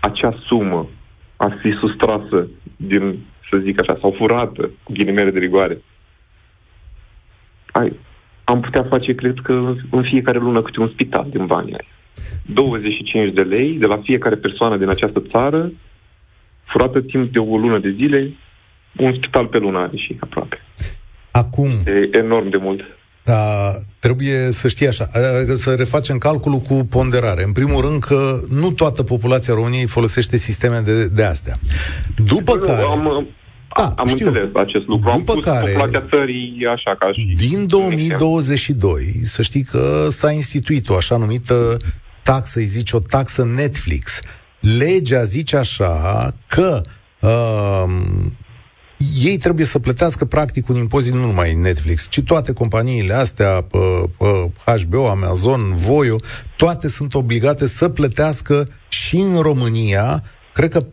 [0.00, 0.88] acea sumă
[1.36, 3.18] ar fi sustrasă din
[3.50, 5.82] să zic așa, sau furată, cu ghilimele de rigoare.
[7.72, 7.92] Ai,
[8.44, 11.88] am putea face, cred că, în fiecare lună câte un spital din banii ai.
[12.46, 15.72] 25 de lei de la fiecare persoană din această țară,
[16.64, 18.32] furată timp de o lună de zile,
[18.96, 20.62] un spital pe lună are și aproape.
[21.30, 21.70] Acum...
[21.86, 22.80] E enorm de mult.
[23.24, 25.08] Da, trebuie să știi așa,
[25.54, 27.42] să refacem calculul cu ponderare.
[27.42, 31.58] În primul rând că nu toată populația României folosește sisteme de, de astea.
[32.16, 32.82] După nu, care...
[32.82, 33.28] Am,
[33.80, 34.26] da, am știu.
[34.26, 35.10] înțeles acest lucru.
[35.10, 37.34] După am pus care, populația țării așa ca și...
[37.48, 41.76] Din 2022, să știi că s-a instituit o așa numită
[42.22, 44.20] taxă, îi zici o taxă Netflix.
[44.60, 46.80] Legea zice așa că
[47.20, 47.84] uh,
[49.22, 53.66] ei trebuie să plătească practic un impozit nu numai Netflix, ci toate companiile astea,
[54.64, 56.16] HBO, Amazon, Voio,
[56.56, 60.22] toate sunt obligate să plătească și în România,
[60.52, 60.84] cred că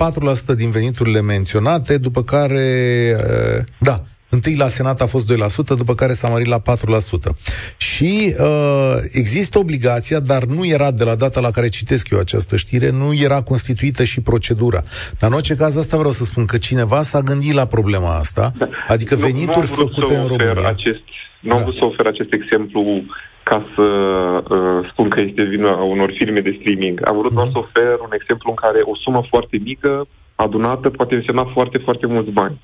[0.54, 3.16] 4% din veniturile menționate, după care,
[3.80, 5.38] da, Întâi la Senat a fost 2%,
[5.78, 6.62] după care s-a mărit la 4%.
[7.78, 12.56] Și uh, există obligația, dar nu era de la data la care citesc eu această
[12.56, 14.84] știre, nu era constituită și procedura.
[15.20, 18.54] Dar în orice caz, asta vreau să spun, că cineva s-a gândit la problema asta,
[18.58, 18.70] da.
[18.88, 20.68] adică venituri nu, nu făcute în România.
[20.68, 21.02] Acest,
[21.40, 21.64] nu am da.
[21.64, 23.04] vrut să ofer acest exemplu
[23.50, 27.08] ca să uh, spun că este vina unor firme de streaming.
[27.10, 27.52] Am vrut mm-hmm.
[27.52, 32.06] să ofer un exemplu în care o sumă foarte mică, adunată, poate însemna foarte, foarte
[32.08, 32.60] mulți bani.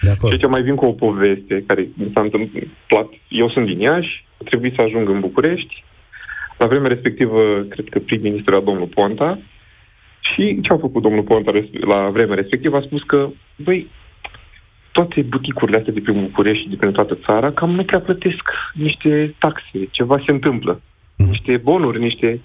[0.00, 0.32] De acord.
[0.32, 3.08] Și ce mai vin cu o poveste care mi s-a întâmplat.
[3.28, 5.84] Eu sunt din Iași, a trebuit să ajung în București.
[6.58, 9.38] La vremea respectivă, cred că prim-ministru era domnul Ponta.
[10.20, 12.76] Și ce a făcut domnul Ponta la vremea respectivă?
[12.76, 13.90] A spus că, băi,
[14.96, 18.44] toate buticurile astea de prin București și de prin toată țara cam nu prea plătesc
[18.74, 20.80] niște taxe, ceva se întâmplă.
[21.16, 21.26] Mm.
[21.26, 22.40] Niște bonuri, niște...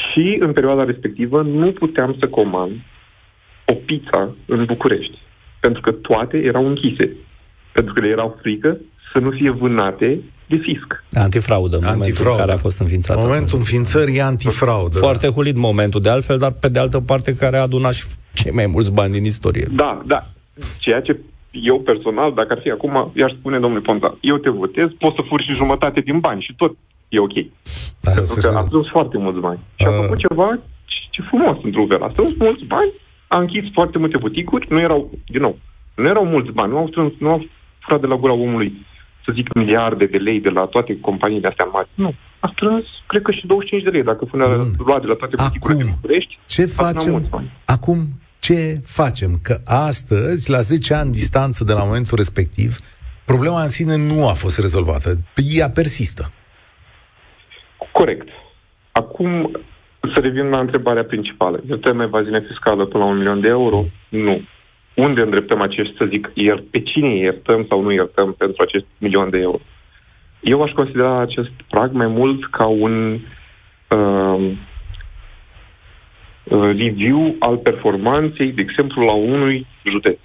[0.00, 2.72] Și în perioada respectivă nu puteam să comand
[3.64, 5.18] o pizza în București
[5.60, 7.16] pentru că toate erau închise.
[7.72, 8.76] Pentru că le erau frică
[9.12, 11.04] să nu fie vânate de fisc.
[11.12, 13.16] Antifraudă, în momentul în care a fost înființat.
[13.16, 14.98] Momentul înființării e antifraudă.
[14.98, 15.32] Foarte da.
[15.32, 18.66] hulit momentul de altfel, dar pe de altă parte care a adunat și cei mai
[18.66, 19.66] mulți bani din istorie.
[19.70, 20.26] Da, da.
[20.78, 21.16] Ceea ce
[21.50, 25.22] eu personal, dacă ar fi acum, i-aș spune domnule Ponta, eu te votez, poți să
[25.28, 26.76] furi și jumătate din bani și tot
[27.08, 27.34] e ok.
[28.00, 29.60] Da, Pentru că a strâns foarte mulți bani.
[29.74, 30.58] Și a făcut ceva
[31.10, 32.02] ce frumos într-un fel.
[32.02, 32.92] A strâns mulți bani
[33.26, 35.58] a închis foarte multe buticuri, nu erau, din nou,
[35.94, 37.46] nu erau mulți bani, nu au strâns, nu au
[37.78, 38.86] furat de la gura omului,
[39.24, 41.88] să zic, miliarde de lei de la toate companiile astea mari.
[41.94, 42.14] Nu.
[42.38, 44.44] A strâns, cred că și 25 de lei, dacă până
[44.86, 46.38] lua de la toate buticurile din București.
[46.46, 47.28] Ce facem?
[47.64, 47.98] Acum,
[48.40, 49.38] ce facem?
[49.42, 52.76] Că astăzi, la 10 ani distanță de la momentul respectiv,
[53.24, 55.10] problema în sine nu a fost rezolvată.
[55.56, 56.32] Ea persistă.
[57.92, 58.28] Corect.
[58.92, 59.50] Acum,
[60.14, 61.60] să revin la întrebarea principală.
[61.68, 63.84] Iertăm evaziune fiscală până la un milion de euro?
[64.08, 64.42] Nu.
[64.94, 69.30] Unde îndreptăm acești, să zic, ier, pe cine iertăm sau nu iertăm pentru acest milion
[69.30, 69.60] de euro?
[70.40, 73.20] Eu aș considera acest prag mai mult ca un
[73.88, 74.52] uh,
[76.50, 80.18] review al performanței, de exemplu, la unui județ.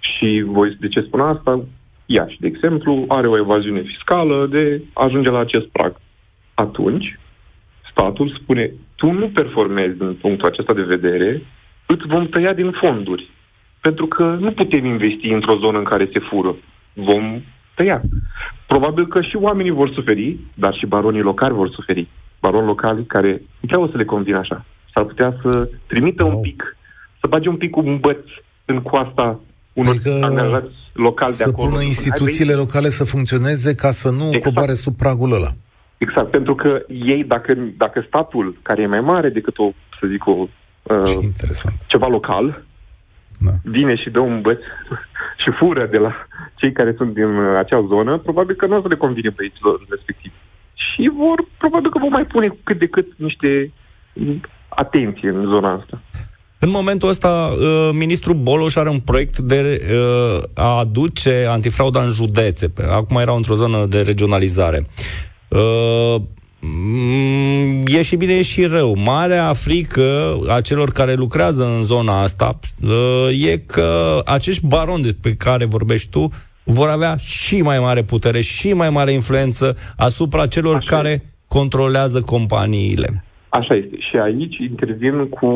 [0.00, 1.64] Și voi, de ce spun asta?
[2.06, 5.96] Iași, de exemplu, are o evaziune fiscală de ajunge la acest prag.
[6.54, 7.18] Atunci,
[7.90, 11.42] statul spune, tu nu performezi din punctul acesta de vedere,
[11.86, 13.30] îți vom tăia din fonduri.
[13.80, 16.56] Pentru că nu putem investi într-o zonă în care se fură.
[16.92, 17.42] Vom
[17.74, 18.00] tăia.
[18.66, 22.08] Probabil că și oamenii vor suferi, dar și baronii locali vor suferi.
[22.40, 23.30] Baroni locali care
[23.60, 24.64] nu prea o să le convină așa.
[24.94, 26.34] S-ar putea să trimită wow.
[26.34, 26.76] un pic,
[27.20, 28.24] să bage un pic un băț
[28.64, 29.40] în coasta
[29.72, 31.66] unor adică angajați locali de acolo.
[31.66, 34.44] Să pună instituțiile locale să funcționeze ca să nu exact.
[34.44, 35.50] coboare sub pragul ăla.
[35.98, 40.26] Exact, pentru că ei, dacă, dacă statul, care e mai mare decât o, să zic,
[40.26, 40.48] o,
[40.82, 41.84] uh, interesant.
[41.86, 42.64] ceva local,
[43.38, 43.50] da.
[43.62, 44.60] vine și dă un băț
[45.42, 48.80] și fură de la cei care sunt din uh, acea zonă, probabil că nu o
[48.80, 50.32] să le convine băieților respectiv.
[50.74, 53.72] Și vor, probabil că vor mai pune cât de cât niște
[54.74, 56.00] atenție în zona asta.
[56.58, 62.10] În momentul ăsta, uh, ministrul Boloș are un proiect de uh, a aduce antifrauda în
[62.10, 62.72] județe.
[62.88, 64.86] Acum era într-o zonă de regionalizare.
[65.48, 66.22] Uh,
[67.86, 68.96] e și bine, e și rău.
[69.04, 75.34] Marea frică a celor care lucrează în zona asta uh, e că acești baroni pe
[75.34, 76.30] care vorbești tu
[76.64, 81.32] vor avea și mai mare putere, și mai mare influență asupra celor Așa care este.
[81.46, 83.24] controlează companiile.
[83.58, 83.96] Așa este.
[83.98, 85.46] Și aici intervin cu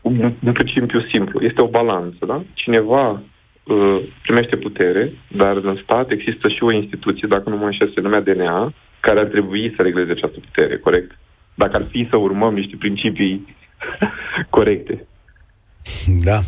[0.00, 1.42] un, un principiu simplu.
[1.42, 2.42] Este o balanță, da?
[2.54, 7.92] Cineva uh, primește putere, dar în stat există și o instituție, dacă nu mă înșel,
[7.94, 11.18] se numea DNA, care ar trebui să regleze această putere, corect?
[11.54, 13.56] Dacă ar fi să urmăm niște principii
[14.56, 15.06] corecte.
[16.24, 16.38] Da.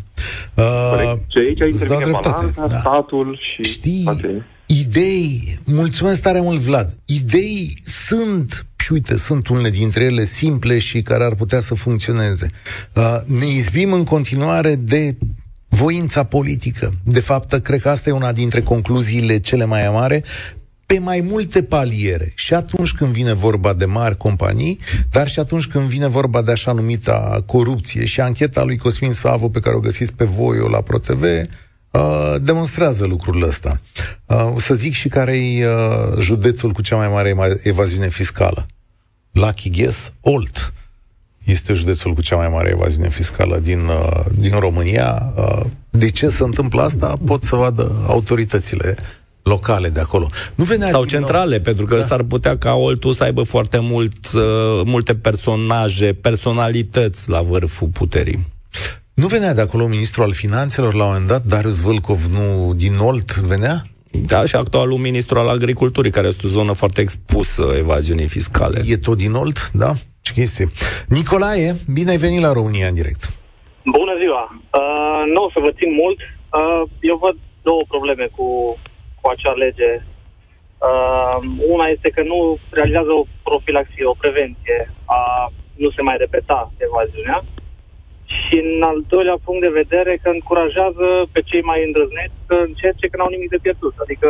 [0.56, 2.78] Uh, Și aici intervine balanța, da.
[2.78, 3.70] statul și...
[3.70, 4.46] Știi, toate.
[4.66, 11.02] idei, mulțumesc tare mult, Vlad, idei sunt și uite, sunt unele dintre ele simple și
[11.02, 12.50] care ar putea să funcționeze.
[12.94, 15.16] Uh, ne izbim în continuare de
[15.68, 16.92] voința politică.
[17.04, 20.24] De fapt, cred că asta e una dintre concluziile cele mai amare
[20.86, 22.32] pe mai multe paliere.
[22.34, 24.78] Și atunci când vine vorba de mari companii,
[25.10, 28.04] dar și atunci când vine vorba de așa numita corupție.
[28.04, 33.06] Și ancheta lui Cosmin Savo, pe care o găsiți pe voi la ProTV, uh, demonstrează
[33.06, 33.80] lucrul ăsta.
[34.26, 38.66] Uh, o să zic și care e uh, județul cu cea mai mare evaziune fiscală.
[39.34, 40.72] Lucky Guess, Olt
[41.44, 45.32] este județul cu cea mai mare evaziune fiscală din, uh, din România.
[45.36, 47.16] Uh, de ce se întâmplă asta?
[47.26, 48.96] Pot să vadă autoritățile
[49.42, 50.28] locale de acolo.
[50.54, 51.64] Nu venea Sau centrale, nou...
[51.64, 52.04] pentru că da.
[52.04, 54.42] s-ar putea ca Oltu să aibă foarte mult, uh,
[54.84, 58.46] multe personaje, personalități la vârful puterii.
[59.14, 62.98] Nu venea de acolo ministrul al finanțelor la un moment dat, Darius Vâlcov, nu din
[62.98, 63.86] Olt venea?
[64.22, 68.80] Da, și actualul ministru al agriculturii, care este o zonă foarte expusă evaziunii fiscale.
[68.84, 69.92] E tot din Olt, da?
[70.20, 70.66] Ce chestie.
[71.08, 73.22] Nicolae, bine ai venit la România în direct.
[73.84, 74.42] Bună ziua!
[74.52, 76.18] Uh, nu o să vă țin mult.
[76.20, 78.46] Uh, eu văd două probleme cu,
[79.20, 79.90] cu acea lege.
[80.88, 81.36] Uh,
[81.74, 85.20] una este că nu realizează o profilaxie, o prevenție a
[85.82, 87.44] nu se mai repeta evaziunea.
[88.42, 93.06] Și în al doilea punct de vedere că încurajează pe cei mai îndrăzneți să încerce
[93.08, 93.94] că n-au nimic de pierdut.
[94.04, 94.28] Adică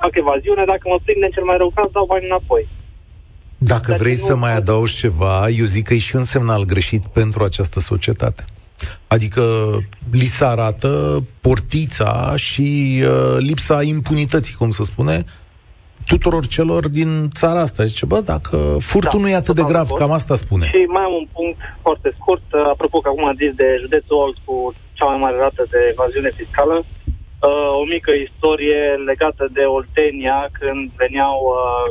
[0.00, 2.64] fac evaziune, dacă mă prinde în cel mai rău caz, dau bani înapoi.
[3.58, 7.42] Dacă vrei să mai adaugi ceva, eu zic că e și un semnal greșit pentru
[7.44, 8.44] această societate.
[9.06, 9.42] Adică
[10.10, 15.24] li se arată portița și uh, lipsa impunității, cum să spune,
[16.12, 17.84] tuturor celor din țara asta.
[17.92, 18.56] Zice, bă, dacă
[18.90, 20.66] furtul da, nu e atât de grav, cam asta spune.
[20.74, 24.38] Și mai am un punct foarte scurt, apropo că acum am zis de județul Olt
[24.44, 24.56] cu
[24.96, 28.80] cea mai mare rată de evaziune fiscală, uh, o mică istorie
[29.10, 31.86] legată de Oltenia, când veneau uh,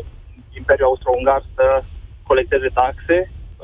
[0.59, 1.65] Imperiul Austro-Ungar să
[2.29, 3.17] colecteze taxe.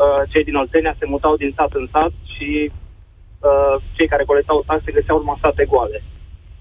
[0.03, 2.49] Uh, cei din Oltenia se mutau din sat în sat și
[3.49, 5.99] uh, cei care colectau taxe găseau numai sate goale.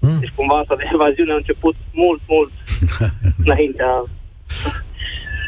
[0.05, 0.19] Mm.
[0.21, 2.51] Deci cumva asta de evaziune a început mult, mult
[3.43, 4.03] înaintea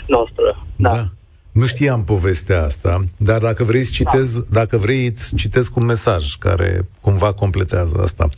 [0.07, 0.65] noastră.
[0.75, 0.89] Da.
[0.89, 1.09] da.
[1.57, 4.41] Nu știam povestea asta, dar dacă vrei să citez, da.
[4.49, 8.29] dacă vrei, îți citesc un mesaj care cumva completează asta.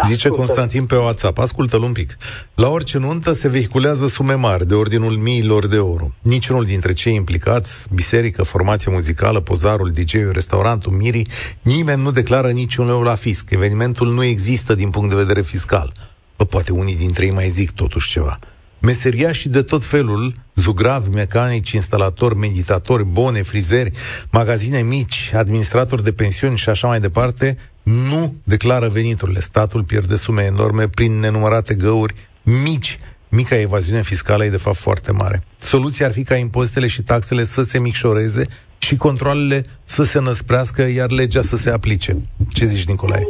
[0.00, 2.16] Da, Zice Constantin pe WhatsApp, ascultă-l un pic.
[2.54, 6.08] La orice nuntă se vehiculează sume mari, de ordinul miilor de euro.
[6.22, 11.28] Niciunul dintre cei implicați, biserică, formație muzicală, pozarul, DJ-ul, restaurantul, mirii,
[11.62, 13.50] nimeni nu declară niciun leu la fisc.
[13.50, 15.92] Evenimentul nu există din punct de vedere fiscal.
[16.38, 18.38] Bă, poate unii dintre ei mai zic totuși ceva
[18.80, 23.90] meseriașii de tot felul, zugravi, mecanici, instalatori, meditatori, bone, frizeri,
[24.30, 29.40] magazine mici, administratori de pensiuni și așa mai departe, nu declară veniturile.
[29.40, 32.98] Statul pierde sume enorme prin nenumărate găuri mici.
[33.28, 35.40] Mica evaziune fiscală e de fapt foarte mare.
[35.58, 38.46] Soluția ar fi ca impozitele și taxele să se micșoreze
[38.78, 42.16] și controlele să se năsprească, iar legea să se aplice.
[42.48, 43.28] Ce zici, Nicolae?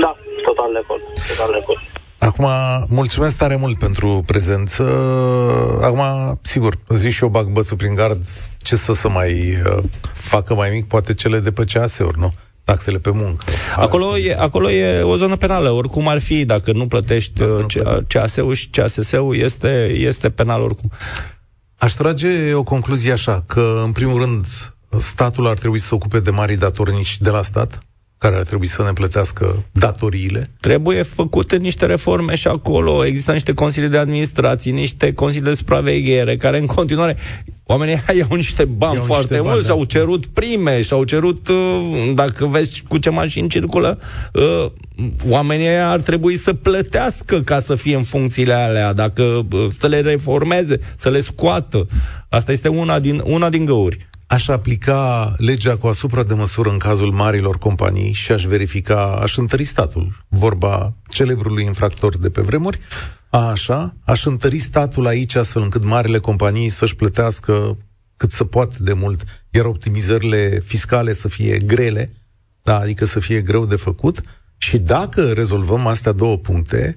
[0.00, 1.02] Da, total de acord.
[1.28, 1.78] Total de acord.
[2.18, 2.46] Acum,
[2.88, 4.82] mulțumesc tare mult pentru prezență.
[5.82, 6.02] Acum,
[6.42, 10.70] sigur, zic și eu bag bățul prin gard, ce să să mai uh, facă mai
[10.70, 12.32] mic, poate cele de pe CAS-uri, nu?
[12.64, 13.44] Taxele pe muncă.
[13.76, 18.54] Acolo e, acolo e o zonă penală, oricum ar fi, dacă nu plătești uh, CAS-ul
[18.54, 20.90] și CASS-ul, este, este penal oricum.
[21.78, 24.46] Aș trage o concluzie așa, că, în primul rând,
[25.00, 27.78] statul ar trebui să se ocupe de mari datornici de la stat,
[28.26, 30.50] care ar trebui să ne plătească datoriile?
[30.60, 33.04] Trebuie făcute niște reforme și acolo.
[33.04, 37.16] Există niște consilii de administrație, niște consilii de supraveghere, care în continuare...
[37.68, 39.72] Oamenii iau niște bani iau foarte niște mulți, da.
[39.72, 43.98] și-au cerut prime, și-au cerut, uh, dacă vezi cu ce mașini circulă,
[44.32, 44.70] uh,
[45.28, 50.00] oamenii ar trebui să plătească ca să fie în funcțiile alea, dacă uh, să le
[50.00, 51.86] reformeze, să le scoată.
[52.28, 56.78] Asta este una din, una din găuri aș aplica legea cu asupra de măsură în
[56.78, 62.80] cazul marilor companii și aș verifica, aș întări statul, vorba celebrului infractor de pe vremuri,
[63.30, 67.76] așa, aș întări statul aici astfel încât marile companii să-și plătească
[68.16, 72.12] cât să poate de mult, iar optimizările fiscale să fie grele,
[72.62, 74.20] da, adică să fie greu de făcut,
[74.58, 76.94] și dacă rezolvăm astea două puncte,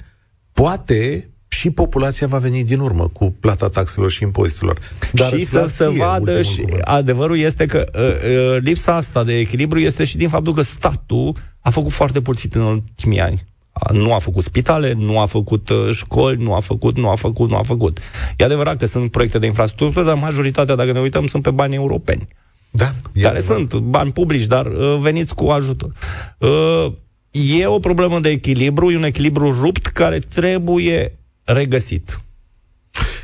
[0.52, 1.30] poate
[1.60, 4.80] și populația va veni din urmă cu plata taxelor și impozitelor.
[5.12, 6.82] Dar și să se vadă și cuvânt.
[6.82, 11.36] adevărul este că uh, uh, lipsa asta de echilibru este și din faptul că statul
[11.60, 13.46] a făcut foarte puțin în ultimii ani.
[13.92, 17.50] Nu a făcut spitale, nu a făcut uh, școli, nu a făcut, nu a făcut,
[17.50, 18.00] nu a făcut.
[18.38, 21.76] E adevărat că sunt proiecte de infrastructură, dar majoritatea, dacă ne uităm, sunt pe bani
[21.76, 22.28] europeni.
[22.70, 23.58] Da, care adevărat.
[23.58, 25.92] sunt bani publici, dar uh, veniți cu ajutor.
[26.38, 26.94] Uh,
[27.32, 31.20] e o problemă de echilibru, e un echilibru rupt care trebuie
[31.54, 32.20] regăsit.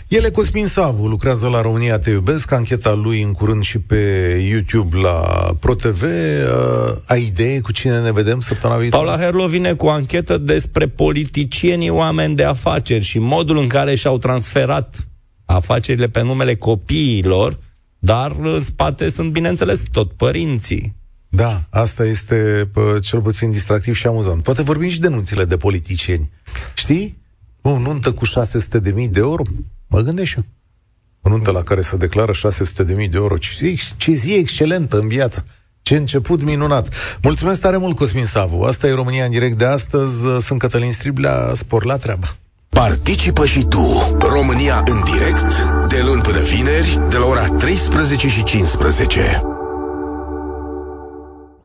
[0.08, 3.96] El e Cosmin Savu, lucrează la România Te Iubesc, ancheta lui în curând și pe
[4.50, 6.02] YouTube la ProTV.
[6.02, 9.06] Uh, ai idee cu cine ne vedem săptămâna viitoare?
[9.06, 13.96] Paula Herlo vine cu o anchetă despre politicienii oameni de afaceri și modul în care
[13.96, 15.08] și-au transferat
[15.46, 17.60] afacerile pe numele copiilor,
[18.00, 20.96] dar în spate sunt, bineînțeles, tot părinții.
[21.30, 24.44] Da, asta este pă, cel puțin distractiv și amuzant.
[24.44, 26.30] Poate vorbim și denunțile de politicieni.
[26.74, 27.24] Știi?
[27.68, 29.42] O nuntă cu 600 de mii de euro?
[29.88, 30.44] Mă gândesc și eu.
[31.22, 33.38] O nuntă la care se declară 600 de mii de euro.
[33.38, 35.46] Ce zi, ce zi excelentă în viață!
[35.82, 36.94] Ce început minunat!
[37.22, 38.64] Mulțumesc tare mult, Cosmin Savu.
[38.64, 40.18] Asta e România în direct de astăzi.
[40.40, 41.52] Sunt Cătălin Striblea.
[41.54, 42.28] Spor la treabă.
[42.70, 44.16] Participă și tu.
[44.20, 45.56] România în direct,
[45.88, 49.55] de luni până vineri, de la ora 13 și 15.